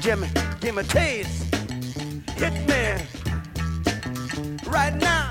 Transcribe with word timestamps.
Taste, 0.00 0.02
Jimmy. 0.02 0.28
Give 0.60 0.74
me 0.74 0.80
a 0.80 0.84
taste. 0.84 1.54
Hit 2.36 2.52
me. 2.68 3.06
Right 4.66 4.94
now. 4.96 5.30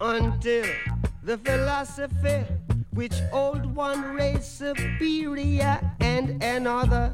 Until 0.00 0.66
the 1.22 1.38
philosophy 1.38 2.44
which 2.92 3.14
old 3.32 3.74
one 3.74 4.14
race 4.14 4.46
superior 4.46 5.80
and 6.00 6.42
another 6.42 7.09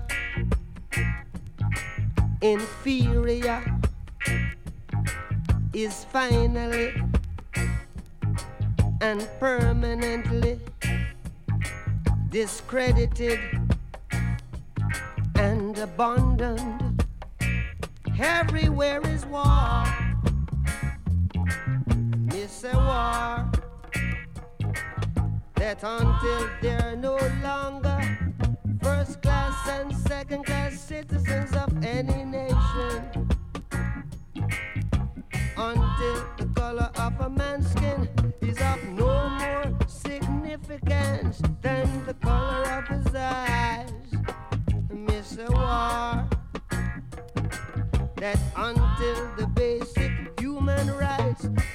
credited 12.67 13.66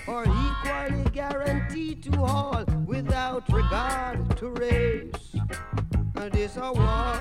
are 0.07 0.25
equally 0.25 1.03
guaranteed 1.11 2.03
to 2.03 2.21
all 2.21 2.63
without 2.85 3.47
regard 3.51 4.37
to 4.37 4.49
race. 4.49 5.35
And 6.15 6.35
it's 6.35 6.57
a 6.57 6.71
war 6.71 7.19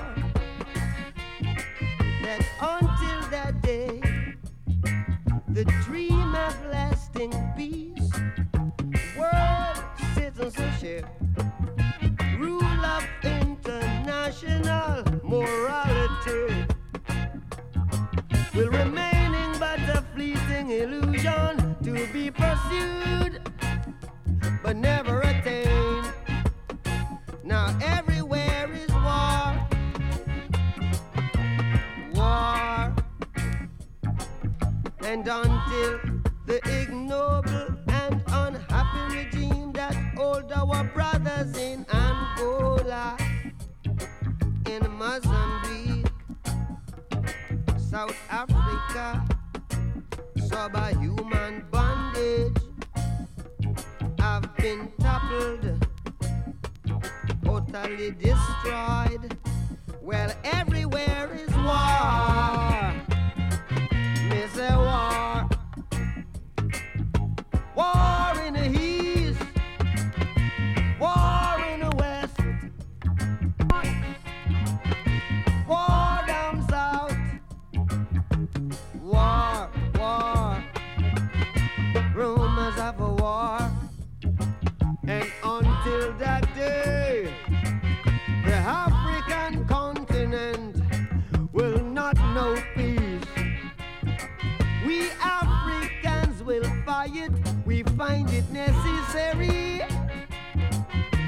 that 2.23 2.45
until 2.61 3.29
that 3.29 3.61
day, 3.61 4.01
the 5.49 5.65
dream 5.83 6.20
but 24.71 24.77
never 24.77 25.19
attained. 25.19 26.13
Now 27.43 27.77
everywhere 27.83 28.71
is 28.71 28.89
war, 28.93 29.67
war, 32.13 32.95
and 35.03 35.27
until 35.27 35.99
the 36.45 36.61
ignoble 36.63 37.67
and 37.89 38.23
unhappy 38.27 39.17
regime 39.17 39.73
that 39.73 39.93
hold 40.15 40.49
our 40.53 40.85
brothers 40.85 41.57
in 41.57 41.85
Angola, 41.91 43.17
in 44.67 44.89
Mozambique. 44.89 46.07
South 47.77 48.15
Africa, 48.29 49.27
subhuman 50.37 51.65
totally 57.71 58.11
destroyed. 58.11 59.37
Well, 60.01 60.33
everywhere 60.43 61.29
is 61.33 61.55
war. 61.55 62.90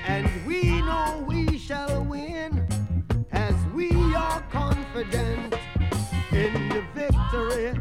And 0.05 0.29
we 0.45 0.81
know 0.81 1.25
we 1.27 1.57
shall 1.57 2.03
win 2.03 2.67
as 3.31 3.55
we 3.73 3.89
are 4.15 4.41
confident 4.51 5.55
in 6.31 6.69
the 6.69 6.83
victory 6.93 7.73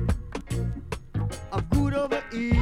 of 1.51 1.71
good 1.71 1.95
over 1.95 2.23
evil. 2.33 2.62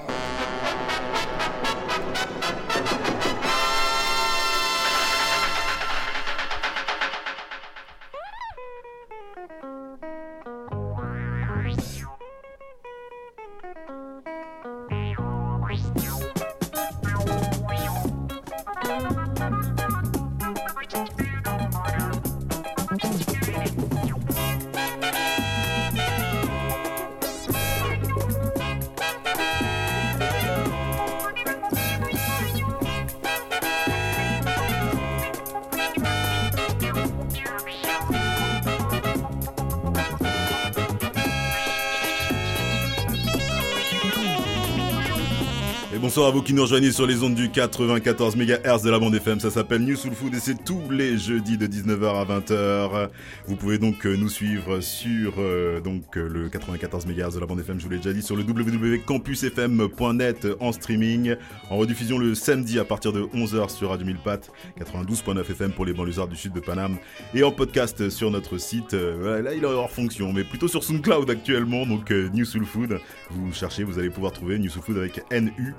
Vous 46.31 46.41
qui 46.41 46.53
nous 46.53 46.61
rejoignez 46.61 46.91
sur 46.91 47.05
les 47.05 47.23
ondes 47.23 47.35
du 47.35 47.49
94 47.49 48.35
MHz 48.35 48.81
de 48.83 48.89
la 48.89 48.99
bande 48.99 49.15
FM. 49.15 49.39
Ça 49.39 49.51
s'appelle 49.51 49.81
New 49.81 49.95
Soul 49.95 50.13
Food 50.13 50.33
et 50.33 50.39
c'est 50.39 50.63
tous 50.63 50.89
les 50.89 51.17
jeudis 51.17 51.57
de 51.57 51.67
19h 51.67 52.21
à 52.21 52.25
20h. 52.25 53.09
Vous 53.47 53.55
pouvez 53.55 53.77
donc 53.77 54.05
euh, 54.05 54.15
nous 54.15 54.29
suivre 54.29 54.79
sur 54.79 55.33
euh, 55.39 55.81
donc 55.81 56.17
euh, 56.17 56.29
le 56.29 56.49
94 56.49 57.05
MHz 57.05 57.35
de 57.35 57.39
la 57.39 57.45
bande 57.45 57.59
FM. 57.59 57.79
Je 57.79 57.85
vous 57.85 57.91
l'ai 57.91 57.97
déjà 57.97 58.13
dit 58.13 58.21
sur 58.21 58.35
le 58.35 58.43
www.campusfm.net 58.43 60.47
en 60.59 60.71
streaming, 60.71 61.35
en 61.69 61.77
rediffusion 61.77 62.17
le 62.17 62.35
samedi 62.35 62.79
à 62.79 62.85
partir 62.85 63.13
de 63.13 63.21
11h 63.21 63.69
sur 63.69 63.89
Radio 63.89 64.05
1000 64.05 64.17
Pat 64.17 64.51
92.9 64.79 65.41
FM 65.41 65.71
pour 65.71 65.85
les 65.85 65.93
banlieusards 65.93 66.29
du 66.29 66.35
sud 66.35 66.53
de 66.53 66.59
Paname 66.59 66.97
et 67.33 67.43
en 67.43 67.51
podcast 67.51 68.09
sur 68.09 68.31
notre 68.31 68.57
site. 68.57 68.93
Là, 68.93 69.53
il 69.53 69.63
est 69.63 69.67
hors 69.67 69.91
fonction, 69.91 70.33
mais 70.33 70.43
plutôt 70.43 70.67
sur 70.67 70.83
SoundCloud 70.83 71.29
actuellement. 71.29 71.85
Donc 71.85 72.11
euh, 72.11 72.29
New 72.33 72.45
Soul 72.45 72.65
Food. 72.65 72.99
Vous 73.29 73.53
cherchez, 73.53 73.83
vous 73.83 73.99
allez 73.99 74.09
pouvoir 74.09 74.31
trouver 74.31 74.59
New 74.59 74.69
Soul 74.69 74.83
Food 74.83 74.97
avec 74.97 75.21
NU. 75.31 75.73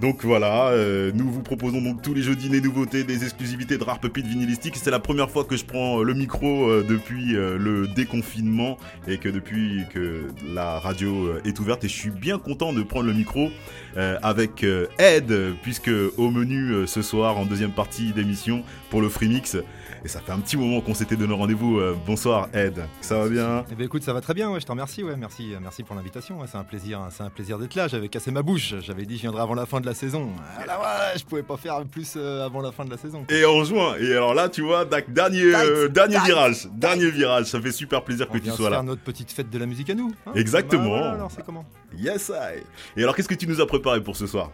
Donc 0.00 0.24
voilà, 0.24 0.68
euh, 0.68 1.12
nous 1.14 1.30
vous 1.30 1.42
proposons 1.42 1.82
donc 1.82 2.02
tous 2.02 2.14
les 2.14 2.22
jeudis 2.22 2.48
des 2.48 2.60
nouveautés, 2.60 3.04
des 3.04 3.24
exclusivités 3.24 3.76
de 3.76 3.84
rare 3.84 4.00
pupille 4.00 4.26
vinylistique. 4.26 4.76
C'est 4.76 4.90
la 4.90 4.98
première 4.98 5.30
fois 5.30 5.44
que 5.44 5.56
je 5.56 5.64
prends 5.64 6.02
le 6.02 6.14
micro 6.14 6.68
euh, 6.68 6.84
depuis 6.88 7.36
euh, 7.36 7.58
le 7.58 7.86
déconfinement 7.86 8.78
et 9.06 9.18
que 9.18 9.28
depuis 9.28 9.84
que 9.92 10.28
la 10.54 10.78
radio 10.78 11.34
est 11.44 11.58
ouverte 11.60 11.84
et 11.84 11.88
je 11.88 11.96
suis 11.96 12.10
bien 12.10 12.38
content 12.38 12.72
de 12.72 12.82
prendre 12.82 13.06
le 13.06 13.12
micro 13.12 13.50
avec 13.96 14.64
Ed 14.98 15.34
puisque 15.62 15.90
au 16.16 16.30
menu 16.30 16.86
ce 16.86 17.02
soir 17.02 17.38
en 17.38 17.44
deuxième 17.44 17.72
partie 17.72 18.12
d'émission 18.12 18.62
pour 18.88 19.00
le 19.00 19.08
Free 19.08 19.28
Mix, 19.28 19.56
et 20.04 20.08
ça 20.08 20.20
fait 20.20 20.32
un 20.32 20.38
petit 20.38 20.56
moment 20.56 20.80
qu'on 20.80 20.94
s'était 20.94 21.16
donné 21.16 21.34
rendez-vous. 21.34 21.78
Euh, 21.78 21.96
bonsoir 22.06 22.48
Ed, 22.52 22.82
ça 23.00 23.18
va 23.18 23.28
bien? 23.28 23.64
Eh 23.70 23.74
bien 23.74 23.86
écoute, 23.86 24.02
ça 24.02 24.12
va 24.12 24.20
très 24.20 24.34
bien, 24.34 24.50
ouais, 24.50 24.60
je 24.60 24.66
te 24.66 24.72
remercie, 24.72 25.02
ouais, 25.02 25.16
merci, 25.16 25.52
merci 25.60 25.82
pour 25.82 25.94
l'invitation. 25.96 26.38
c'est 26.46 26.56
un 26.56 26.64
plaisir, 26.64 27.00
c'est 27.10 27.22
un 27.22 27.30
plaisir 27.30 27.58
d'être 27.58 27.74
là. 27.74 27.88
J'avais 27.88 28.08
cassé 28.08 28.30
ma 28.30 28.42
bouche, 28.42 28.74
j'avais 28.80 29.04
dit 29.04 29.16
je 29.16 29.22
viendrai 29.22 29.42
avant 29.42 29.54
la 29.54 29.66
fin 29.66 29.80
de 29.80 29.86
la 29.86 29.94
saison. 29.94 30.30
Ah 30.58 30.66
là 30.66 30.78
ouais, 30.78 31.18
je 31.18 31.24
pouvais 31.24 31.42
pas 31.42 31.56
faire 31.56 31.84
plus 31.84 32.14
euh, 32.16 32.44
avant 32.44 32.60
la 32.60 32.72
fin 32.72 32.84
de 32.84 32.90
la 32.90 32.96
saison. 32.96 33.24
Et 33.28 33.44
en 33.44 33.64
juin, 33.64 33.96
et 33.98 34.12
alors 34.12 34.34
là 34.34 34.48
tu 34.48 34.62
vois, 34.62 34.84
dernier, 34.84 35.54
euh, 35.54 35.88
dernier 35.88 36.18
virage, 36.24 36.68
dernier 36.72 37.10
virage, 37.10 37.46
ça 37.46 37.60
fait 37.60 37.72
super 37.72 38.02
plaisir 38.02 38.28
que 38.28 38.38
tu 38.38 38.50
sois 38.50 38.70
là. 38.70 38.76
faire 38.76 38.84
notre 38.84 39.02
petite 39.02 39.30
fête 39.30 39.50
de 39.50 39.58
la 39.58 39.66
musique 39.66 39.90
à 39.90 39.94
nous. 39.94 40.12
Hein? 40.26 40.32
Exactement. 40.34 41.00
Bah, 41.00 41.12
alors 41.12 41.30
c'est 41.30 41.44
comment? 41.44 41.64
Yes 41.96 42.30
I. 42.34 42.60
Et 42.96 43.02
alors 43.02 43.14
qu'est-ce 43.14 43.28
que 43.28 43.34
tu 43.34 43.46
nous 43.46 43.60
as 43.60 43.66
préparé 43.66 44.02
pour 44.02 44.16
ce 44.16 44.26
soir? 44.26 44.50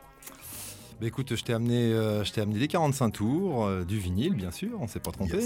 Bah 1.01 1.07
écoute, 1.07 1.37
je 1.37 1.45
t'ai 1.45 1.53
amené, 1.53 1.93
euh, 1.93 2.25
amené 2.37 2.59
des 2.59 2.69
45 2.69 3.11
tours, 3.11 3.67
euh, 3.67 3.85
du 3.85 3.99
vinyle 3.99 4.35
bien 4.35 4.51
sûr, 4.51 4.79
on 4.81 4.87
s'est 4.87 5.01
pas 5.01 5.11
trompé. 5.11 5.41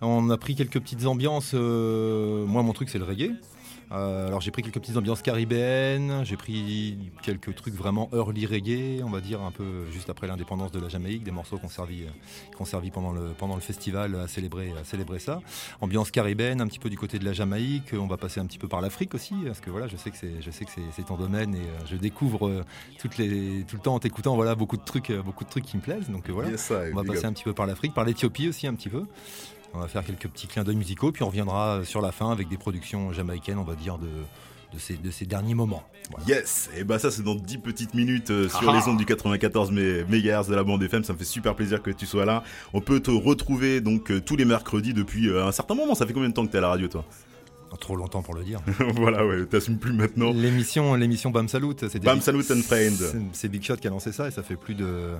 On 0.00 0.30
a 0.30 0.38
pris 0.38 0.54
quelques 0.54 0.80
petites 0.80 1.04
ambiances. 1.04 1.52
Euh, 1.54 2.46
moi, 2.46 2.62
mon 2.62 2.72
truc, 2.72 2.88
c'est 2.88 2.98
le 2.98 3.04
reggae. 3.04 3.32
Euh, 3.90 4.26
alors 4.26 4.40
j'ai 4.40 4.50
pris 4.50 4.62
quelques 4.62 4.80
petites 4.80 4.96
ambiances 4.96 5.22
caribéennes, 5.22 6.22
j'ai 6.24 6.36
pris 6.36 6.98
quelques 7.22 7.54
trucs 7.54 7.74
vraiment 7.74 8.10
early 8.12 8.46
reggae, 8.46 9.02
on 9.02 9.10
va 9.10 9.20
dire 9.20 9.40
un 9.40 9.50
peu 9.50 9.86
juste 9.90 10.10
après 10.10 10.26
l'indépendance 10.26 10.72
de 10.72 10.80
la 10.80 10.88
Jamaïque, 10.88 11.22
des 11.22 11.30
morceaux 11.30 11.58
qu'on 11.58 11.68
servi, 11.68 12.04
qu'on 12.56 12.64
servi 12.64 12.90
pendant 12.90 13.12
le 13.12 13.30
pendant 13.38 13.54
le 13.54 13.60
festival 13.60 14.14
à 14.16 14.28
célébrer 14.28 14.72
à 14.78 14.84
célébrer 14.84 15.18
ça. 15.18 15.40
Ambiance 15.80 16.10
caribéenne, 16.10 16.60
un 16.60 16.66
petit 16.66 16.78
peu 16.78 16.90
du 16.90 16.98
côté 16.98 17.18
de 17.18 17.24
la 17.24 17.32
Jamaïque, 17.32 17.94
on 17.94 18.06
va 18.06 18.18
passer 18.18 18.40
un 18.40 18.46
petit 18.46 18.58
peu 18.58 18.68
par 18.68 18.80
l'Afrique 18.80 19.14
aussi, 19.14 19.34
parce 19.46 19.60
que 19.60 19.70
voilà, 19.70 19.88
je 19.88 19.96
sais 19.96 20.10
que 20.10 20.16
c'est 20.16 20.42
je 20.42 20.50
sais 20.50 20.64
que 20.66 20.70
c'est 20.94 21.06
ton 21.06 21.16
domaine 21.16 21.54
et 21.54 21.58
euh, 21.58 21.86
je 21.86 21.96
découvre 21.96 22.46
euh, 22.46 22.64
toutes 22.98 23.16
les 23.16 23.64
tout 23.66 23.76
le 23.76 23.82
temps 23.82 23.94
en 23.94 23.98
t'écoutant 24.00 24.34
voilà 24.34 24.54
beaucoup 24.54 24.76
de 24.76 24.84
trucs 24.84 25.12
beaucoup 25.12 25.44
de 25.44 25.50
trucs 25.50 25.64
qui 25.64 25.76
me 25.76 25.82
plaisent, 25.82 26.10
donc 26.10 26.28
voilà, 26.28 26.50
on 26.92 26.96
va 26.96 27.04
passer 27.04 27.24
un 27.24 27.32
petit 27.32 27.44
peu 27.44 27.54
par 27.54 27.66
l'Afrique, 27.66 27.94
par 27.94 28.04
l'Éthiopie 28.04 28.48
aussi 28.48 28.66
un 28.66 28.74
petit 28.74 28.90
peu. 28.90 29.04
On 29.74 29.80
va 29.80 29.88
faire 29.88 30.04
quelques 30.04 30.28
petits 30.28 30.46
clins 30.46 30.64
d'œil 30.64 30.76
musicaux, 30.76 31.12
puis 31.12 31.22
on 31.22 31.28
reviendra 31.28 31.84
sur 31.84 32.00
la 32.00 32.12
fin 32.12 32.30
avec 32.30 32.48
des 32.48 32.56
productions 32.56 33.12
jamaïcaines, 33.12 33.58
on 33.58 33.64
va 33.64 33.74
dire, 33.74 33.98
de, 33.98 34.08
de 34.72 34.78
ces, 34.78 34.96
de 34.96 35.10
ces, 35.10 35.24
derniers 35.24 35.54
moments. 35.54 35.82
Yes, 36.26 36.70
et 36.76 36.84
bah 36.84 36.98
ça 36.98 37.10
c'est 37.10 37.22
dans 37.22 37.34
10 37.34 37.58
petites 37.58 37.94
minutes 37.94 38.30
euh, 38.30 38.48
sur 38.48 38.72
les 38.72 38.80
ondes 38.88 38.96
du 38.96 39.04
94 39.04 39.70
MHz 39.70 40.48
de 40.48 40.54
la 40.54 40.64
bande 40.64 40.82
FM, 40.82 41.04
ça 41.04 41.12
me 41.12 41.18
fait 41.18 41.24
super 41.24 41.54
plaisir 41.54 41.82
que 41.82 41.90
tu 41.90 42.06
sois 42.06 42.24
là. 42.24 42.42
On 42.72 42.80
peut 42.80 43.00
te 43.00 43.10
retrouver 43.10 43.80
donc 43.80 44.10
euh, 44.10 44.20
tous 44.20 44.36
les 44.36 44.44
mercredis 44.44 44.94
depuis 44.94 45.28
euh, 45.28 45.46
un 45.46 45.52
certain 45.52 45.74
moment, 45.74 45.94
ça 45.94 46.06
fait 46.06 46.12
combien 46.12 46.28
de 46.28 46.34
temps 46.34 46.46
que 46.46 46.50
tu 46.50 46.56
es 46.56 46.58
à 46.58 46.62
la 46.62 46.68
radio 46.68 46.88
toi 46.88 47.04
Trop 47.80 47.96
longtemps 47.96 48.22
pour 48.22 48.34
le 48.34 48.42
dire. 48.42 48.60
voilà, 48.96 49.26
ouais, 49.26 49.44
t'assumes 49.44 49.76
plus 49.76 49.92
maintenant. 49.92 50.32
L'émission, 50.32 50.94
l'émission 50.94 51.30
Bam 51.30 51.48
Salut, 51.48 51.74
c'est 51.78 52.02
Bam 52.02 52.20
Salut 52.20 52.44
and 52.50 52.62
Friend. 52.62 52.98
C'est 53.32 53.48
Big 53.48 53.62
Shot 53.62 53.76
qui 53.76 53.86
a 53.86 53.90
lancé 53.90 54.10
ça 54.10 54.26
et 54.26 54.30
ça 54.30 54.42
fait 54.42 54.56
plus 54.56 54.74
de 54.74 55.12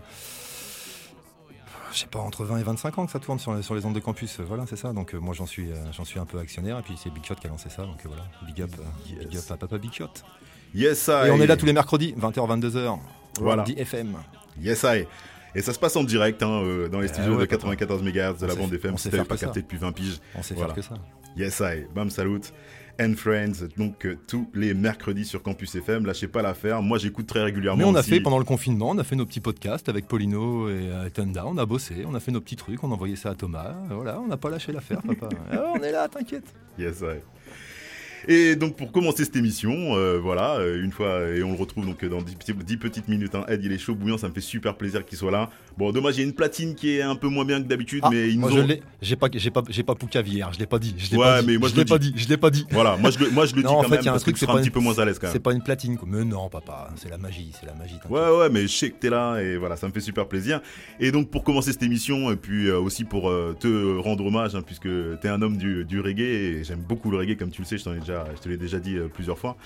je 1.92 1.98
sais 1.98 2.06
pas, 2.06 2.18
entre 2.18 2.44
20 2.44 2.58
et 2.58 2.62
25 2.62 2.98
ans 2.98 3.06
que 3.06 3.12
ça 3.12 3.18
tourne 3.18 3.38
sur, 3.38 3.52
les 3.52 3.86
ondes 3.86 3.94
de 3.94 4.00
campus. 4.00 4.40
Voilà, 4.40 4.64
c'est 4.68 4.76
ça. 4.76 4.92
Donc 4.92 5.14
euh, 5.14 5.18
moi 5.18 5.34
j'en 5.34 5.46
suis, 5.46 5.70
euh, 5.70 5.76
j'en 5.92 6.04
suis 6.04 6.18
un 6.18 6.26
peu 6.26 6.38
actionnaire. 6.38 6.78
Et 6.78 6.82
puis 6.82 6.94
c'est 7.02 7.10
Big 7.10 7.24
Shot 7.24 7.36
qui 7.36 7.46
a 7.46 7.50
lancé 7.50 7.68
ça. 7.68 7.82
Donc 7.82 7.98
euh, 8.04 8.08
voilà, 8.08 8.24
big 8.46 8.62
up, 8.62 8.70
big 9.06 9.36
up 9.36 9.44
à 9.50 9.56
Papa 9.56 9.78
Big 9.78 9.92
Shot. 9.92 10.10
Yes, 10.74 11.08
I. 11.08 11.28
Et 11.28 11.30
on 11.30 11.40
est 11.40 11.46
là 11.46 11.56
tous 11.56 11.66
les 11.66 11.72
mercredis, 11.72 12.14
20h, 12.18 12.60
22h. 12.60 12.98
Voilà. 13.40 13.64
FM. 13.64 14.16
Yes, 14.60 14.84
I. 14.84 15.06
Et 15.54 15.62
ça 15.62 15.72
se 15.72 15.78
passe 15.78 15.96
en 15.96 16.04
direct 16.04 16.42
hein, 16.42 16.62
dans 16.90 17.00
les 17.00 17.06
eh 17.06 17.12
studios 17.12 17.38
de 17.38 17.46
94 17.46 18.02
MHz 18.02 18.38
de 18.38 18.46
la 18.46 18.54
bande 18.54 18.72
FM. 18.72 18.98
Si 18.98 19.08
t'avais 19.08 19.24
pas 19.24 19.36
capté 19.36 19.62
depuis 19.62 19.78
20 19.78 19.92
piges. 19.92 20.20
On 20.34 20.42
sait 20.42 20.54
faire 20.54 20.74
que 20.74 20.82
ça. 20.82 20.94
Yes, 21.36 21.60
I. 21.60 21.86
Bam, 21.94 22.10
salut 22.10 22.40
and 23.00 23.14
Friends, 23.16 23.68
donc 23.76 24.04
euh, 24.04 24.16
tous 24.26 24.48
les 24.54 24.74
mercredis 24.74 25.24
sur 25.24 25.42
Campus 25.42 25.74
FM. 25.74 26.06
Lâchez 26.06 26.28
pas 26.28 26.42
l'affaire. 26.42 26.82
Moi, 26.82 26.98
j'écoute 26.98 27.26
très 27.26 27.42
régulièrement. 27.42 27.78
Mais 27.78 27.84
on 27.84 27.94
a 27.94 28.02
fait 28.02 28.20
pendant 28.20 28.38
le 28.38 28.44
confinement, 28.44 28.90
on 28.90 28.98
a 28.98 29.04
fait 29.04 29.16
nos 29.16 29.26
petits 29.26 29.40
podcasts 29.40 29.88
avec 29.88 30.06
Polino 30.06 30.68
et 30.68 30.90
euh, 30.90 31.08
Tenda. 31.10 31.46
On 31.46 31.56
a 31.58 31.66
bossé, 31.66 32.04
on 32.06 32.14
a 32.14 32.20
fait 32.20 32.32
nos 32.32 32.40
petits 32.40 32.56
trucs, 32.56 32.82
on 32.82 32.90
a 32.90 32.94
envoyé 32.94 33.16
ça 33.16 33.30
à 33.30 33.34
Thomas. 33.34 33.74
Voilà, 33.90 34.20
on 34.20 34.26
n'a 34.26 34.36
pas 34.36 34.50
lâché 34.50 34.72
l'affaire, 34.72 35.00
papa. 35.02 35.28
Ah, 35.50 35.72
on 35.76 35.82
est 35.82 35.92
là, 35.92 36.08
t'inquiète. 36.08 36.54
Yes, 36.78 37.00
I. 37.00 37.20
Et 38.26 38.56
donc 38.56 38.76
pour 38.76 38.92
commencer 38.92 39.24
cette 39.24 39.36
émission, 39.36 39.96
euh, 39.96 40.18
voilà, 40.18 40.56
euh, 40.56 40.82
une 40.82 40.92
fois, 40.92 41.28
et 41.28 41.42
on 41.42 41.52
le 41.52 41.58
retrouve 41.58 41.86
donc 41.86 42.04
dans 42.04 42.20
10, 42.20 42.76
petites 42.76 43.08
minutes, 43.08 43.34
hein. 43.34 43.44
Ed 43.48 43.64
il 43.64 43.72
est 43.72 43.78
chaud 43.78 43.94
bouillant, 43.94 44.18
ça 44.18 44.28
me 44.28 44.32
fait 44.34 44.40
super 44.40 44.76
plaisir 44.76 45.04
qu'il 45.04 45.18
soit 45.18 45.30
là. 45.30 45.50
Bon 45.76 45.92
dommage, 45.92 46.16
il 46.16 46.20
y 46.20 46.22
a 46.22 46.26
une 46.26 46.34
platine 46.34 46.74
qui 46.74 46.96
est 46.96 47.02
un 47.02 47.14
peu 47.16 47.28
moins 47.28 47.44
bien 47.44 47.62
que 47.62 47.68
d'habitude, 47.68 48.00
ah, 48.02 48.10
mais 48.10 48.30
ils 48.30 48.38
moi 48.38 48.50
nous 48.50 48.62
ont... 48.62 48.66
j'ai 49.00 49.16
pas, 49.16 49.28
j'ai 49.32 49.50
pas, 49.50 49.62
j'ai 49.68 49.82
pas 49.82 49.94
Poucavière, 49.94 50.52
je 50.52 50.58
l'ai 50.58 50.66
pas 50.66 50.78
dit, 50.78 50.94
je 50.96 51.10
l'ai 51.10 51.16
ouais, 51.16 51.24
pas 51.24 51.40
dit, 51.40 51.46
mais 51.46 51.58
moi 51.58 51.68
je, 51.68 51.76
l'ai 51.76 51.84
pas 51.84 51.98
dit, 51.98 52.12
je 52.16 52.28
l'ai 52.28 52.36
pas 52.36 52.50
dit. 52.50 52.66
Voilà, 52.70 52.96
moi 52.96 53.10
je, 53.10 53.24
moi 53.30 53.46
je 53.46 53.54
le 53.54 53.62
dis 53.62 53.68
en 53.68 53.82
quand 53.82 53.88
fait, 53.88 53.96
même 53.96 54.04
y 54.04 54.08
a 54.08 54.10
un 54.10 54.14
parce 54.14 54.22
truc, 54.22 54.36
que 54.36 54.44
tu 54.44 54.50
un 54.50 54.56
petit 54.56 54.70
peu 54.70 54.80
moins 54.80 54.98
à 54.98 55.04
l'aise 55.04 55.18
quand 55.18 55.26
même. 55.26 55.32
C'est 55.32 55.40
pas 55.40 55.52
une 55.52 55.62
platine, 55.62 55.96
quoi. 55.96 56.08
mais 56.10 56.24
non 56.24 56.48
papa, 56.48 56.90
c'est 56.96 57.08
la 57.08 57.18
magie, 57.18 57.52
c'est 57.58 57.66
la 57.66 57.74
magie. 57.74 57.98
Ouais 58.08 58.38
ouais, 58.38 58.48
mais 58.50 58.62
je 58.62 58.68
sais 58.76 58.90
que 58.90 58.96
t'es 58.96 59.10
là 59.10 59.38
et 59.40 59.56
voilà, 59.56 59.76
ça 59.76 59.86
me 59.86 59.92
fait 59.92 60.00
super 60.00 60.26
plaisir. 60.26 60.60
Et 61.00 61.10
donc 61.12 61.30
pour 61.30 61.44
commencer 61.44 61.72
cette 61.72 61.82
émission 61.82 62.30
et 62.30 62.36
puis 62.36 62.68
euh, 62.68 62.78
aussi 62.78 63.04
pour 63.04 63.28
euh, 63.28 63.56
te 63.58 63.98
rendre 63.98 64.24
hommage, 64.26 64.54
hein, 64.54 64.62
puisque 64.64 64.88
t'es 65.20 65.28
un 65.28 65.42
homme 65.42 65.56
du, 65.56 65.84
du 65.84 66.00
reggae 66.00 66.20
et 66.20 66.64
j'aime 66.64 66.80
beaucoup 66.80 67.10
le 67.10 67.18
reggae 67.18 67.36
comme 67.36 67.50
tu 67.50 67.62
le 67.62 67.66
sais, 67.66 67.78
je 67.78 67.84
t'en 67.84 67.94
ai 67.94 68.00
déjà, 68.08 68.24
je 68.34 68.40
te 68.40 68.48
l'ai 68.48 68.56
déjà 68.56 68.78
dit 68.78 68.96
euh, 68.96 69.08
plusieurs 69.08 69.38
fois. 69.38 69.56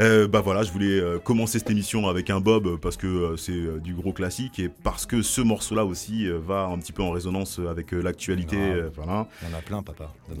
Euh, 0.00 0.26
bah 0.26 0.40
voilà, 0.40 0.62
je 0.62 0.72
voulais 0.72 1.00
euh, 1.00 1.18
commencer 1.18 1.58
cette 1.58 1.70
émission 1.70 2.08
avec 2.08 2.30
un 2.30 2.40
Bob 2.40 2.78
parce 2.80 2.96
que 2.96 3.36
c'est 3.36 3.80
du 3.80 3.94
gros 3.94 4.12
classique 4.12 4.58
et 4.58 4.68
parce 4.68 5.04
que 5.04 5.20
ce 5.22 5.40
morceau-là 5.40 5.84
aussi 5.84 6.28
va 6.28 6.64
un 6.64 6.78
petit 6.78 6.92
peu 6.92 7.02
en 7.02 7.10
résonance 7.10 7.60
avec 7.68 7.92
l'actualité. 7.92 8.56
voilà. 8.94 9.26
Il 9.42 9.50
y 9.50 9.54
en 9.54 9.58
a 9.58 9.62
plein, 9.62 9.82
papa, 9.82 10.12
de 10.30 10.36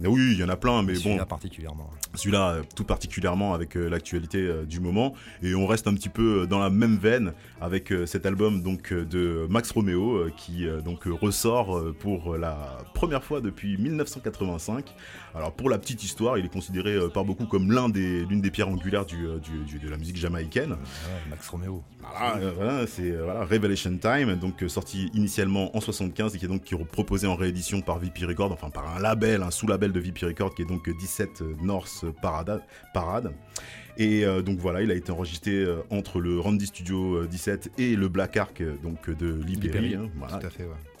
oui, 0.00 0.32
il 0.32 0.38
y 0.38 0.44
en 0.44 0.48
a 0.48 0.56
plein, 0.56 0.82
mais 0.82 0.94
bon. 0.94 1.00
Celui-là 1.00 1.26
particulièrement. 1.26 1.90
Celui-là, 2.14 2.62
tout 2.74 2.84
particulièrement 2.84 3.54
avec 3.54 3.74
l'actualité 3.74 4.50
du 4.66 4.80
moment. 4.80 5.14
Et 5.42 5.54
on 5.54 5.66
reste 5.66 5.86
un 5.86 5.94
petit 5.94 6.08
peu 6.08 6.46
dans 6.46 6.58
la 6.58 6.70
même 6.70 6.96
veine 6.96 7.32
avec 7.60 7.92
cet 8.06 8.26
album 8.26 8.62
donc 8.62 8.92
de 8.92 9.46
Max 9.48 9.70
Romeo 9.70 10.26
qui 10.36 10.66
donc 10.84 11.04
ressort 11.04 11.80
pour 12.00 12.36
la 12.36 12.78
première 12.94 13.24
fois 13.24 13.40
depuis 13.40 13.78
1985. 13.78 14.94
Alors 15.34 15.52
pour 15.52 15.70
la 15.70 15.78
petite 15.78 16.02
histoire, 16.04 16.36
il 16.36 16.44
est 16.44 16.52
considéré 16.52 16.98
par 17.14 17.24
beaucoup 17.24 17.46
comme 17.46 17.72
l'un 17.72 17.88
des 17.88 18.24
l'une 18.26 18.40
des 18.40 18.50
pierres 18.50 18.68
angulaires 18.68 19.06
du, 19.06 19.26
du, 19.66 19.78
de 19.78 19.88
la 19.88 19.96
musique 19.96 20.16
jamaïcaine. 20.16 20.76
Max 21.30 21.48
Romeo. 21.48 21.82
Voilà, 22.56 22.86
c'est 22.86 23.10
voilà, 23.10 23.44
Revelation 23.44 23.96
Time, 23.96 24.36
donc 24.36 24.64
sorti 24.68 25.10
initialement 25.14 25.76
en 25.76 25.80
75 25.80 26.34
et 26.34 26.38
qui 26.38 26.44
est 26.44 26.48
donc 26.48 26.64
qui 26.64 26.74
est 26.74 26.84
proposé 26.84 27.26
en 27.26 27.34
réédition 27.34 27.80
par 27.80 27.98
VP 27.98 28.26
Records, 28.26 28.52
enfin 28.52 28.70
par 28.70 28.96
un 28.96 29.00
label, 29.00 29.42
un 29.42 29.50
sous-label 29.50 29.92
de 29.92 30.00
VP 30.00 30.26
Records 30.26 30.54
qui 30.54 30.62
est 30.62 30.66
donc 30.66 30.88
17 30.88 31.42
North 31.60 32.04
Parade. 32.20 32.62
Parade. 32.92 33.32
Et 33.98 34.24
euh, 34.24 34.42
donc 34.42 34.58
voilà, 34.58 34.82
il 34.82 34.90
a 34.90 34.94
été 34.94 35.12
enregistré 35.12 35.52
euh, 35.52 35.82
entre 35.90 36.20
le 36.20 36.40
Randy 36.40 36.66
Studio 36.66 37.26
17 37.26 37.66
euh, 37.66 37.82
et 37.82 37.96
le 37.96 38.08
Black 38.08 38.36
Ark 38.36 38.62
donc 38.82 39.10
de 39.10 39.40
Libéry, 39.44 39.94
hein, 39.94 40.08
ouais. 40.20 40.50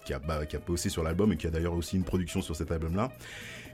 qui, 0.04 0.12
a, 0.12 0.18
bah, 0.18 0.44
qui 0.44 0.56
a 0.56 0.58
bossé 0.58 0.88
sur 0.88 1.02
l'album 1.02 1.32
et 1.32 1.36
qui 1.36 1.46
a 1.46 1.50
d'ailleurs 1.50 1.74
aussi 1.74 1.96
une 1.96 2.04
production 2.04 2.42
sur 2.42 2.54
cet 2.54 2.70
album-là. 2.70 3.10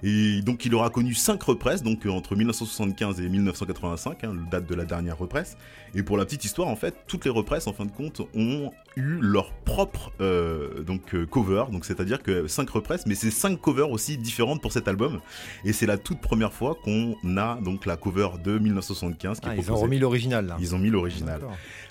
Et 0.03 0.43
donc 0.43 0.65
il 0.65 0.75
aura 0.75 0.91
connu 0.91 1.15
cinq 1.15 1.43
represses, 1.43 1.83
donc 1.83 2.07
euh, 2.07 2.11
entre 2.11 2.37
1975 2.37 3.21
et 3.21 3.29
1985, 3.29 4.25
hein, 4.25 4.35
date 4.51 4.67
de 4.67 4.75
la 4.75 4.85
dernière 4.85 5.19
represse. 5.19 5.57
Et 5.95 6.03
pour 6.03 6.17
la 6.17 6.25
petite 6.25 6.45
histoire, 6.45 6.69
en 6.69 6.77
fait, 6.77 6.95
toutes 7.07 7.25
les 7.25 7.31
represses, 7.31 7.67
en 7.67 7.73
fin 7.73 7.85
de 7.85 7.91
compte, 7.91 8.21
ont 8.35 8.71
eu 8.97 9.19
leur 9.21 9.53
propre 9.53 10.13
euh, 10.21 10.83
donc 10.83 11.15
euh, 11.15 11.27
cover. 11.27 11.65
Donc 11.71 11.85
c'est-à-dire 11.85 12.23
que 12.23 12.47
cinq 12.47 12.71
represses, 12.71 13.07
mais 13.07 13.15
c'est 13.15 13.31
cinq 13.31 13.61
covers 13.61 13.91
aussi 13.91 14.19
différentes 14.19 14.61
pour 14.61 14.73
cet 14.73 14.89
album. 14.89 15.21
Et 15.65 15.73
c'est 15.73 15.87
la 15.87 15.99
toute 15.99 16.21
première 16.21 16.53
fois 16.53 16.77
qu'on 16.83 17.17
a 17.37 17.61
donc 17.61 17.87
la 17.87 17.97
cover 17.97 18.29
de 18.43 18.59
1975 18.59 19.41
qui 19.41 19.49
ah, 19.49 19.55
est 19.55 19.59
Ils 19.59 19.73
ont 19.73 19.77
remis 19.77 19.99
l'original. 19.99 20.57
Ils 20.61 20.75
ont 20.75 20.79
mis 20.79 20.91
l'original. 20.91 21.41